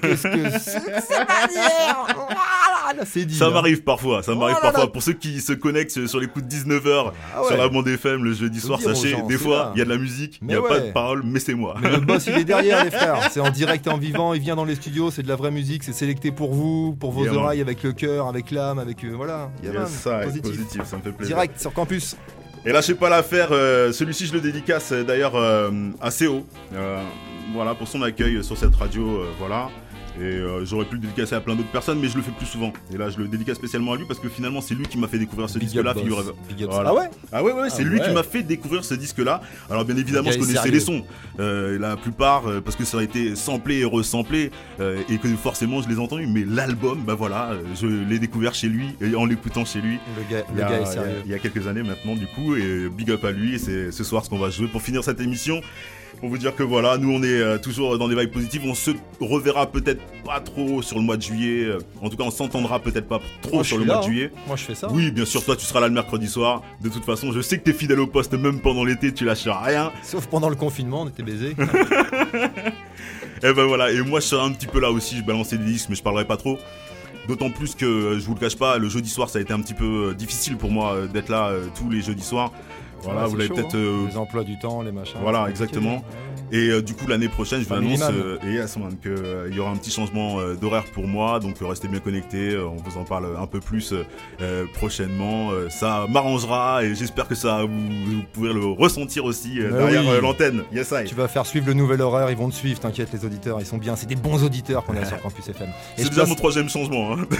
Qu'est-ce 0.00 0.22
que 0.28 0.58
c'est 0.58 0.80
là 2.94 3.04
c'est 3.04 3.24
dit. 3.24 3.34
Ça 3.34 3.46
hein. 3.46 3.50
m'arrive 3.50 3.82
parfois, 3.82 4.22
ça 4.22 4.34
m'arrive 4.34 4.56
Oh 4.58 4.62
parfois. 4.62 4.84
là. 4.84 4.86
Pour 4.88 5.02
ceux 5.02 5.12
qui 5.12 5.40
se 5.40 5.52
connectent 5.52 6.06
sur 6.06 6.20
les 6.20 6.26
coups 6.26 6.46
de 6.46 6.50
19h 6.54 7.12
Ah 7.34 7.42
ouais. 7.42 7.48
sur 7.48 7.56
la 7.56 7.68
bande 7.68 7.88
FM 7.88 8.24
le 8.24 8.32
jeudi 8.32 8.60
soir, 8.60 8.80
sachez, 8.80 9.10
gens, 9.10 9.26
des 9.26 9.36
fois, 9.38 9.72
il 9.74 9.78
y 9.78 9.82
a 9.82 9.84
de 9.84 9.90
la 9.90 9.98
musique, 9.98 10.38
il 10.42 10.48
n'y 10.48 10.54
a 10.54 10.62
pas 10.62 10.80
de 10.80 10.92
parole, 10.92 11.22
mais 11.24 11.40
c'est 11.40 11.54
moi. 11.54 11.74
Mais 11.80 11.90
le 11.90 11.98
boss 11.98 12.26
il 12.26 12.34
est 12.38 12.44
derrière 12.44 12.84
les 12.84 12.90
frères, 12.90 13.28
c'est 13.30 13.40
en 13.40 13.50
direct 13.50 13.86
et 13.86 13.90
en 13.90 13.98
vivant, 13.98 14.34
il 14.34 14.40
vient 14.40 14.56
dans 14.56 14.64
les 14.64 14.74
studios, 14.76 15.10
c'est 15.10 15.22
de 15.22 15.28
la 15.28 15.36
vraie 15.36 15.50
musique, 15.50 15.84
c'est 15.84 15.92
sélecté 15.92 16.30
pour 16.32 16.54
vous, 16.54 16.94
pour 16.98 17.12
vos 17.12 17.24
Yeah, 17.24 17.34
oreilles, 17.34 17.60
avec 17.60 17.82
le 17.82 17.92
cœur, 17.92 18.28
avec 18.28 18.50
l'âme, 18.50 18.78
avec 18.78 19.04
euh, 19.04 19.12
voilà. 19.14 19.50
Yeah, 19.62 19.86
ça, 19.86 20.20
positif. 20.20 20.42
positif. 20.56 20.82
ça 20.84 20.96
me 20.96 21.02
fait 21.02 21.12
plaisir. 21.12 21.36
Direct 21.36 21.60
sur 21.60 21.72
campus. 21.72 22.16
Et 22.64 22.72
lâchez 22.72 22.94
pas 22.94 23.08
l'affaire, 23.08 23.48
euh, 23.52 23.92
celui-ci 23.92 24.26
je 24.26 24.32
le 24.34 24.40
dédicace 24.40 24.92
euh, 24.92 25.04
d'ailleurs 25.04 25.36
euh, 25.36 25.70
CO, 26.18 26.44
euh, 26.74 27.02
voilà, 27.54 27.74
pour 27.74 27.86
son 27.88 28.02
accueil 28.02 28.42
sur 28.44 28.56
cette 28.58 28.74
radio, 28.74 29.22
voilà. 29.38 29.68
Et 30.20 30.22
euh, 30.24 30.64
j'aurais 30.64 30.84
pu 30.84 30.96
le 30.96 31.00
dédicacer 31.00 31.34
à 31.34 31.40
plein 31.40 31.54
d'autres 31.54 31.70
personnes, 31.70 31.98
mais 32.00 32.08
je 32.08 32.16
le 32.16 32.22
fais 32.22 32.30
plus 32.32 32.46
souvent. 32.46 32.72
Et 32.92 32.96
là, 32.96 33.08
je 33.10 33.18
le 33.18 33.28
dédicace 33.28 33.56
spécialement 33.56 33.92
à 33.92 33.96
lui 33.96 34.04
parce 34.06 34.18
que 34.20 34.28
finalement, 34.28 34.60
c'est 34.60 34.74
lui 34.74 34.86
qui 34.86 34.98
m'a 34.98 35.06
fait 35.08 35.18
découvrir 35.18 35.48
ce 35.48 35.58
disque-là, 35.58 35.94
figurez-vous. 35.94 36.32
Voilà. 36.70 36.90
Ah 36.90 36.94
ouais 36.94 37.10
Ah 37.32 37.42
ouais, 37.44 37.52
ouais, 37.52 37.70
c'est 37.70 37.82
Ah 37.82 37.88
lui 37.88 38.00
qui 38.00 38.10
m'a 38.10 38.22
fait 38.22 38.42
découvrir 38.42 38.84
ce 38.84 38.94
disque-là. 38.94 39.40
Alors 39.70 39.84
bien 39.84 39.96
évidemment, 39.96 40.30
je 40.30 40.38
connaissais 40.38 40.70
les 40.70 40.80
sérieux. 40.80 41.00
sons, 41.00 41.04
euh, 41.40 41.78
la 41.78 41.96
plupart, 41.96 42.48
euh, 42.48 42.60
parce 42.60 42.76
que 42.76 42.84
ça 42.84 42.98
a 42.98 43.02
été 43.02 43.36
samplé 43.36 43.78
et 43.80 43.84
resamplé, 43.84 44.50
et 45.08 45.18
que 45.18 45.28
forcément 45.36 45.82
je 45.82 45.88
les 45.88 45.96
ai 45.96 45.98
entendus. 45.98 46.26
Mais 46.26 46.44
l'album, 46.46 47.02
bah 47.04 47.14
voilà, 47.14 47.52
je 47.80 47.86
l'ai 47.86 48.18
découvert 48.18 48.54
chez 48.54 48.68
lui, 48.68 48.94
et 49.00 49.14
en 49.14 49.24
l'écoutant 49.24 49.64
chez 49.64 49.80
lui. 49.80 49.98
Le 50.16 50.34
gars, 50.34 50.44
Il 50.50 50.54
le 50.54 50.60
y, 50.60 50.64
a, 50.64 50.68
gars 50.68 50.74
est 50.76 50.78
il 50.80 50.84
y 50.84 50.88
a- 50.88 50.92
sérieux. 50.92 51.22
il 51.26 51.30
y 51.30 51.34
a 51.34 51.38
quelques 51.38 51.66
années 51.66 51.82
maintenant 51.82 52.14
du 52.16 52.26
coup 52.26 52.56
et 52.56 52.88
big 52.88 53.10
up 53.10 53.24
à 53.24 53.30
lui 53.30 53.54
et 53.54 53.58
c'est 53.58 53.92
ce 53.92 54.04
soir 54.04 54.24
ce 54.24 54.30
qu'on 54.30 54.38
va 54.38 54.50
jouer 54.50 54.66
pour 54.68 54.82
finir 54.82 55.04
cette 55.04 55.20
émission 55.20 55.60
pour 56.20 56.28
vous 56.28 56.38
dire 56.38 56.54
que 56.54 56.62
voilà 56.62 56.98
nous 56.98 57.12
on 57.12 57.22
est 57.22 57.40
euh, 57.40 57.58
toujours 57.58 57.96
dans 57.98 58.08
des 58.08 58.14
vibes 58.16 58.32
positives 58.32 58.62
on 58.64 58.74
se 58.74 58.90
reverra 59.20 59.70
peut-être 59.70 60.02
pas 60.24 60.40
trop 60.40 60.82
sur 60.82 60.96
le 60.98 61.02
mois 61.04 61.16
de 61.16 61.22
juillet 61.22 61.64
euh, 61.64 61.78
en 62.02 62.08
tout 62.08 62.16
cas 62.16 62.24
on 62.24 62.30
s'entendra 62.30 62.80
peut-être 62.80 63.06
pas 63.08 63.20
trop 63.42 63.56
Moi, 63.56 63.64
sur 63.64 63.78
le 63.78 63.84
mois 63.84 63.96
de 63.96 64.00
hein. 64.00 64.02
juillet 64.02 64.32
Moi 64.46 64.56
je 64.56 64.64
fais 64.64 64.74
ça. 64.74 64.88
oui 64.90 65.10
bien 65.10 65.24
sûr 65.24 65.44
toi 65.44 65.56
tu 65.56 65.64
seras 65.64 65.80
là 65.80 65.88
le 65.88 65.94
mercredi 65.94 66.28
soir 66.28 66.62
de 66.80 66.88
toute 66.88 67.04
façon 67.04 67.32
je 67.32 67.40
sais 67.40 67.58
que 67.58 67.64
t'es 67.64 67.72
fidèle 67.72 68.00
au 68.00 68.06
poste 68.06 68.34
même 68.34 68.60
pendant 68.60 68.84
l'été 68.84 69.12
tu 69.12 69.24
lâches 69.24 69.46
rien 69.46 69.92
Sauf 70.02 70.26
pendant 70.26 70.48
le 70.48 70.56
confinement, 70.56 71.02
on 71.02 71.08
était 71.08 71.22
baisés. 71.22 71.54
Et 73.42 73.52
ben 73.52 73.64
voilà, 73.66 73.92
et 73.92 74.00
moi 74.02 74.18
je 74.18 74.26
serai 74.26 74.42
un 74.42 74.50
petit 74.50 74.66
peu 74.66 74.80
là 74.80 74.90
aussi, 74.90 75.16
je 75.16 75.22
balançais 75.22 75.58
des 75.58 75.64
disques, 75.64 75.88
mais 75.90 75.94
je 75.94 76.02
parlerai 76.02 76.24
pas 76.24 76.36
trop. 76.36 76.58
D'autant 77.28 77.50
plus 77.50 77.76
que, 77.76 77.84
euh, 77.84 78.18
je 78.18 78.24
vous 78.26 78.34
le 78.34 78.40
cache 78.40 78.56
pas, 78.56 78.78
le 78.78 78.88
jeudi 78.88 79.08
soir 79.08 79.28
ça 79.28 79.38
a 79.38 79.42
été 79.42 79.52
un 79.52 79.60
petit 79.60 79.74
peu 79.74 80.12
difficile 80.18 80.56
pour 80.56 80.70
moi 80.70 81.06
d'être 81.12 81.28
là 81.28 81.52
tous 81.76 81.88
les 81.88 82.00
jeudis 82.02 82.24
soirs. 82.24 82.52
Voilà, 83.02 83.26
vous 83.26 83.36
l'avez 83.36 83.48
peut-être. 83.48 83.74
hein. 83.74 83.78
euh, 83.78 84.06
Les 84.08 84.16
emplois 84.16 84.44
du 84.44 84.58
temps, 84.58 84.82
les 84.82 84.92
machins. 84.92 85.18
Voilà, 85.20 85.48
exactement. 85.48 86.02
Et 86.52 86.68
euh, 86.70 86.82
du 86.82 86.94
coup, 86.94 87.06
l'année 87.06 87.28
prochaine, 87.28 87.60
je 87.62 87.66
vous 87.68 87.74
annonce 87.74 88.00
euh, 88.02 88.38
et 88.46 88.52
yes, 88.54 88.76
man, 88.76 88.96
que, 89.02 89.08
euh, 89.08 89.48
il 89.50 89.56
y 89.56 89.60
aura 89.60 89.70
un 89.70 89.76
petit 89.76 89.90
changement 89.90 90.40
euh, 90.40 90.54
d'horaire 90.54 90.84
pour 90.92 91.06
moi. 91.06 91.40
Donc, 91.40 91.60
euh, 91.62 91.66
restez 91.66 91.88
bien 91.88 92.00
connectés. 92.00 92.50
euh, 92.54 92.66
on 92.66 92.76
vous 92.76 92.98
en 92.98 93.04
parle 93.04 93.28
un 93.38 93.46
peu 93.46 93.60
plus 93.60 93.92
prochainement. 94.74 95.50
Euh, 95.52 95.68
ça 95.70 96.06
m'arrangera 96.08 96.84
et 96.84 96.94
j'espère 96.94 97.28
que 97.28 97.34
ça 97.34 97.62
vous, 97.62 97.68
vous 97.68 98.22
pourrez 98.32 98.52
le 98.52 98.64
ressentir 98.64 99.24
aussi 99.24 99.60
euh, 99.60 99.70
Mais 99.72 99.78
derrière 99.92 100.14
oui. 100.14 100.20
l'antenne. 100.22 100.62
Yes, 100.72 100.92
I. 100.92 101.04
Tu 101.06 101.14
vas 101.14 101.28
faire 101.28 101.46
suivre 101.46 101.66
le 101.66 101.74
nouvel 101.74 102.00
horaire, 102.00 102.30
ils 102.30 102.36
vont 102.36 102.48
te 102.48 102.54
suivre, 102.54 102.80
t'inquiète, 102.80 103.10
les 103.12 103.24
auditeurs, 103.24 103.58
ils 103.60 103.66
sont 103.66 103.78
bien, 103.78 103.96
c'est 103.96 104.06
des 104.06 104.16
bons 104.16 104.42
auditeurs 104.44 104.84
qu'on 104.84 104.96
a 104.96 105.04
sur 105.04 105.20
Campus 105.20 105.48
FM. 105.48 105.68
C'est 105.96 106.08
déjà 106.08 106.26
mon 106.26 106.34
troisième 106.34 106.68
changement. 106.68 107.12
Hein. 107.14 107.26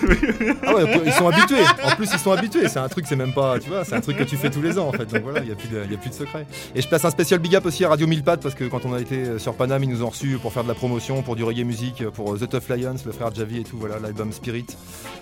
Ah 0.66 0.74
ouais, 0.74 1.00
ils 1.06 1.12
sont 1.12 1.28
habitués. 1.28 1.62
En 1.84 1.94
plus, 1.96 2.08
ils 2.12 2.18
sont 2.18 2.32
habitués. 2.32 2.68
C'est 2.68 2.78
un 2.78 2.88
truc, 2.88 3.06
c'est 3.08 3.16
même 3.16 3.32
pas, 3.32 3.58
tu 3.58 3.68
vois, 3.70 3.84
c'est 3.84 3.94
un 3.94 4.00
truc 4.00 4.16
que 4.16 4.24
tu 4.24 4.36
fais 4.36 4.50
tous 4.50 4.60
les 4.60 4.78
ans 4.78 4.88
en 4.88 4.92
fait. 4.92 5.06
Donc 5.06 5.22
voilà, 5.22 5.40
il 5.42 5.48
y 5.48 5.52
a 5.52 5.54
plus 5.54 5.68
de, 5.68 5.82
il 5.84 5.92
y 5.92 5.94
a 5.94 5.98
plus 5.98 6.10
de 6.10 6.14
secret. 6.14 6.46
Et 6.74 6.82
je 6.82 6.88
place 6.88 7.04
un 7.04 7.10
spécial 7.10 7.40
big 7.40 7.54
up 7.56 7.64
aussi 7.66 7.84
à 7.84 7.88
Radio 7.88 8.06
1000 8.06 8.22
pattes 8.22 8.40
parce 8.42 8.54
que 8.54 8.64
quand 8.64 8.84
on 8.84 8.92
a 8.94 8.97
été 9.00 9.16
euh, 9.16 9.38
sur 9.38 9.54
Paname, 9.54 9.84
ils 9.84 9.90
nous 9.90 10.02
ont 10.02 10.08
reçus 10.08 10.38
pour 10.40 10.52
faire 10.52 10.62
de 10.62 10.68
la 10.68 10.74
promotion, 10.74 11.22
pour 11.22 11.36
du 11.36 11.44
reggae 11.44 11.64
musique, 11.64 12.08
pour 12.10 12.34
euh, 12.34 12.38
The 12.38 12.48
Tough 12.48 12.68
Lions, 12.76 12.96
le 13.04 13.12
frère 13.12 13.34
Javi 13.34 13.58
et 13.58 13.64
tout, 13.64 13.76
voilà, 13.78 13.98
l'album 13.98 14.32
Spirit. 14.32 14.66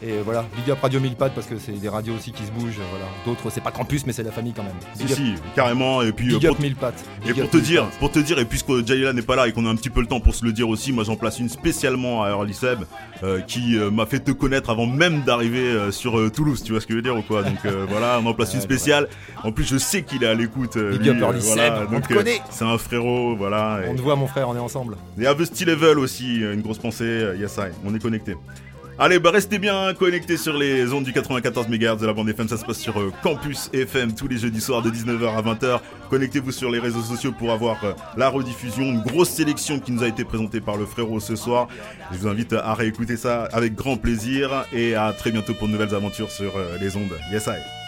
Et 0.02 0.12
euh, 0.12 0.22
voilà, 0.24 0.44
big 0.56 0.70
up 0.70 0.78
Radio 0.82 1.00
1000 1.00 1.14
Pattes 1.16 1.34
parce 1.34 1.46
que 1.46 1.58
c'est 1.58 1.72
des 1.72 1.88
radios 1.88 2.14
aussi 2.14 2.32
qui 2.32 2.44
se 2.44 2.50
bougent, 2.50 2.80
voilà. 2.90 3.06
D'autres, 3.24 3.50
c'est 3.50 3.60
pas 3.60 3.70
Campus, 3.70 4.06
mais 4.06 4.12
c'est 4.12 4.22
la 4.22 4.32
famille 4.32 4.52
quand 4.52 4.62
même. 4.62 4.74
Si, 4.94 5.04
Big 5.04 5.12
up, 5.12 5.18
si, 5.18 5.34
carrément. 5.54 6.02
Et 6.02 6.12
puis, 6.12 6.34
euh, 6.34 6.38
big 6.38 6.48
pour, 6.48 6.56
up 6.56 6.62
1000 6.62 6.76
Pattes. 6.76 7.04
et 7.26 7.32
pour 7.32 7.50
te 7.50 7.56
1000 7.56 7.64
dire, 7.66 7.86
pour 7.98 8.10
te 8.10 8.18
dire, 8.18 8.38
et 8.38 8.44
puisque 8.44 8.86
Jalila 8.86 9.12
n'est 9.12 9.22
pas 9.22 9.36
là 9.36 9.48
et 9.48 9.52
qu'on 9.52 9.66
a 9.66 9.70
un 9.70 9.76
petit 9.76 9.90
peu 9.90 10.00
le 10.00 10.06
temps 10.06 10.20
pour 10.20 10.34
se 10.34 10.44
le 10.44 10.52
dire 10.52 10.68
aussi, 10.68 10.92
moi 10.92 11.04
j'en 11.04 11.16
place 11.16 11.38
une 11.38 11.48
spécialement 11.48 12.22
à 12.22 12.30
Early 12.30 12.54
Seb, 12.54 12.84
euh, 13.22 13.40
qui 13.40 13.76
euh, 13.78 13.90
m'a 13.90 14.06
fait 14.06 14.20
te 14.20 14.30
connaître 14.30 14.70
avant 14.70 14.86
même 14.86 15.22
d'arriver 15.22 15.60
euh, 15.70 15.90
sur 15.90 16.30
Toulouse, 16.32 16.62
tu 16.62 16.72
vois 16.72 16.80
ce 16.80 16.86
que 16.86 16.92
je 16.92 16.96
veux 16.98 17.02
dire 17.02 17.16
ou 17.16 17.22
quoi? 17.22 17.42
Donc 17.42 17.58
voilà, 17.88 18.20
on 18.22 18.26
en 18.26 18.34
place 18.34 18.54
une 18.54 18.60
spéciale. 18.60 19.08
En 19.44 19.52
plus, 19.52 19.64
je 19.64 19.78
sais 19.78 20.02
qu'il 20.02 20.24
est 20.24 20.28
à 20.28 20.34
l'écoute. 20.34 20.76
Big 20.76 21.08
up 21.08 21.16
Early 21.20 21.40
voilà, 21.40 21.86
on 21.88 21.92
donc, 21.92 22.08
te 22.08 22.14
connaît. 22.14 22.40
C'est 22.50 22.64
un 22.64 22.78
frérot, 22.78 23.36
voilà. 23.36 23.80
et- 23.84 23.88
On 23.88 23.94
te 23.94 24.02
voit, 24.02 24.16
mon 24.16 24.26
frère, 24.26 24.48
on 24.48 24.56
est 24.56 24.60
ensemble. 24.60 24.96
et 25.20 25.26
à 25.26 25.34
The 25.34 25.44
Steel 25.44 25.68
Level 25.68 25.98
aussi, 25.98 26.36
une 26.40 26.60
grosse 26.62 26.78
pensée, 26.78 27.32
yes 27.38 27.56
I, 27.58 27.72
on 27.84 27.94
est 27.94 28.00
connecté. 28.02 28.36
Allez, 28.99 29.18
bah 29.18 29.30
restez 29.30 29.59
bien 29.59 29.92
connectés 29.92 30.38
sur 30.38 30.57
les 30.57 30.90
ondes 30.90 31.05
du 31.05 31.12
94 31.12 31.68
MHz 31.68 31.99
de 32.01 32.07
la 32.07 32.14
bande 32.14 32.30
FM, 32.30 32.49
ça 32.49 32.57
se 32.57 32.64
passe 32.64 32.78
sur 32.78 32.99
euh, 32.99 33.12
Campus 33.22 33.68
FM 33.74 34.14
tous 34.14 34.26
les 34.26 34.38
jeudis 34.38 34.62
soirs 34.62 34.80
de 34.80 34.90
19h 34.90 35.36
à 35.36 35.42
20h. 35.42 35.80
Connectez-vous 36.09 36.51
sur 36.51 36.70
les 36.70 36.78
réseaux 36.78 37.03
sociaux 37.03 37.32
pour 37.38 37.53
avoir 37.53 37.84
euh, 37.84 37.92
la 38.16 38.30
rediffusion, 38.30 38.84
une 38.84 39.03
grosse 39.03 39.28
sélection 39.28 39.80
qui 39.80 39.92
nous 39.92 40.03
a 40.03 40.09
été 40.09 40.24
présentée 40.24 40.62
par 40.62 40.78
le 40.78 40.86
frérot 40.86 41.20
ce 41.20 41.36
soir. 41.36 41.68
Je 42.11 42.16
vous 42.16 42.26
invite 42.26 42.55
à 42.55 42.72
réécouter 42.72 43.18
ça 43.18 43.44
avec 43.53 43.74
grand 43.74 43.99
plaisir 43.99 44.64
et 44.72 44.94
à 44.94 45.12
très 45.12 45.30
bientôt 45.30 45.53
pour 45.53 45.66
de 45.68 45.72
nouvelles 45.72 45.94
aventures 45.94 46.30
sur 46.30 46.57
euh, 46.57 46.78
les 46.80 46.97
ondes. 46.97 47.12
Yes 47.30 47.49
I. 47.49 47.86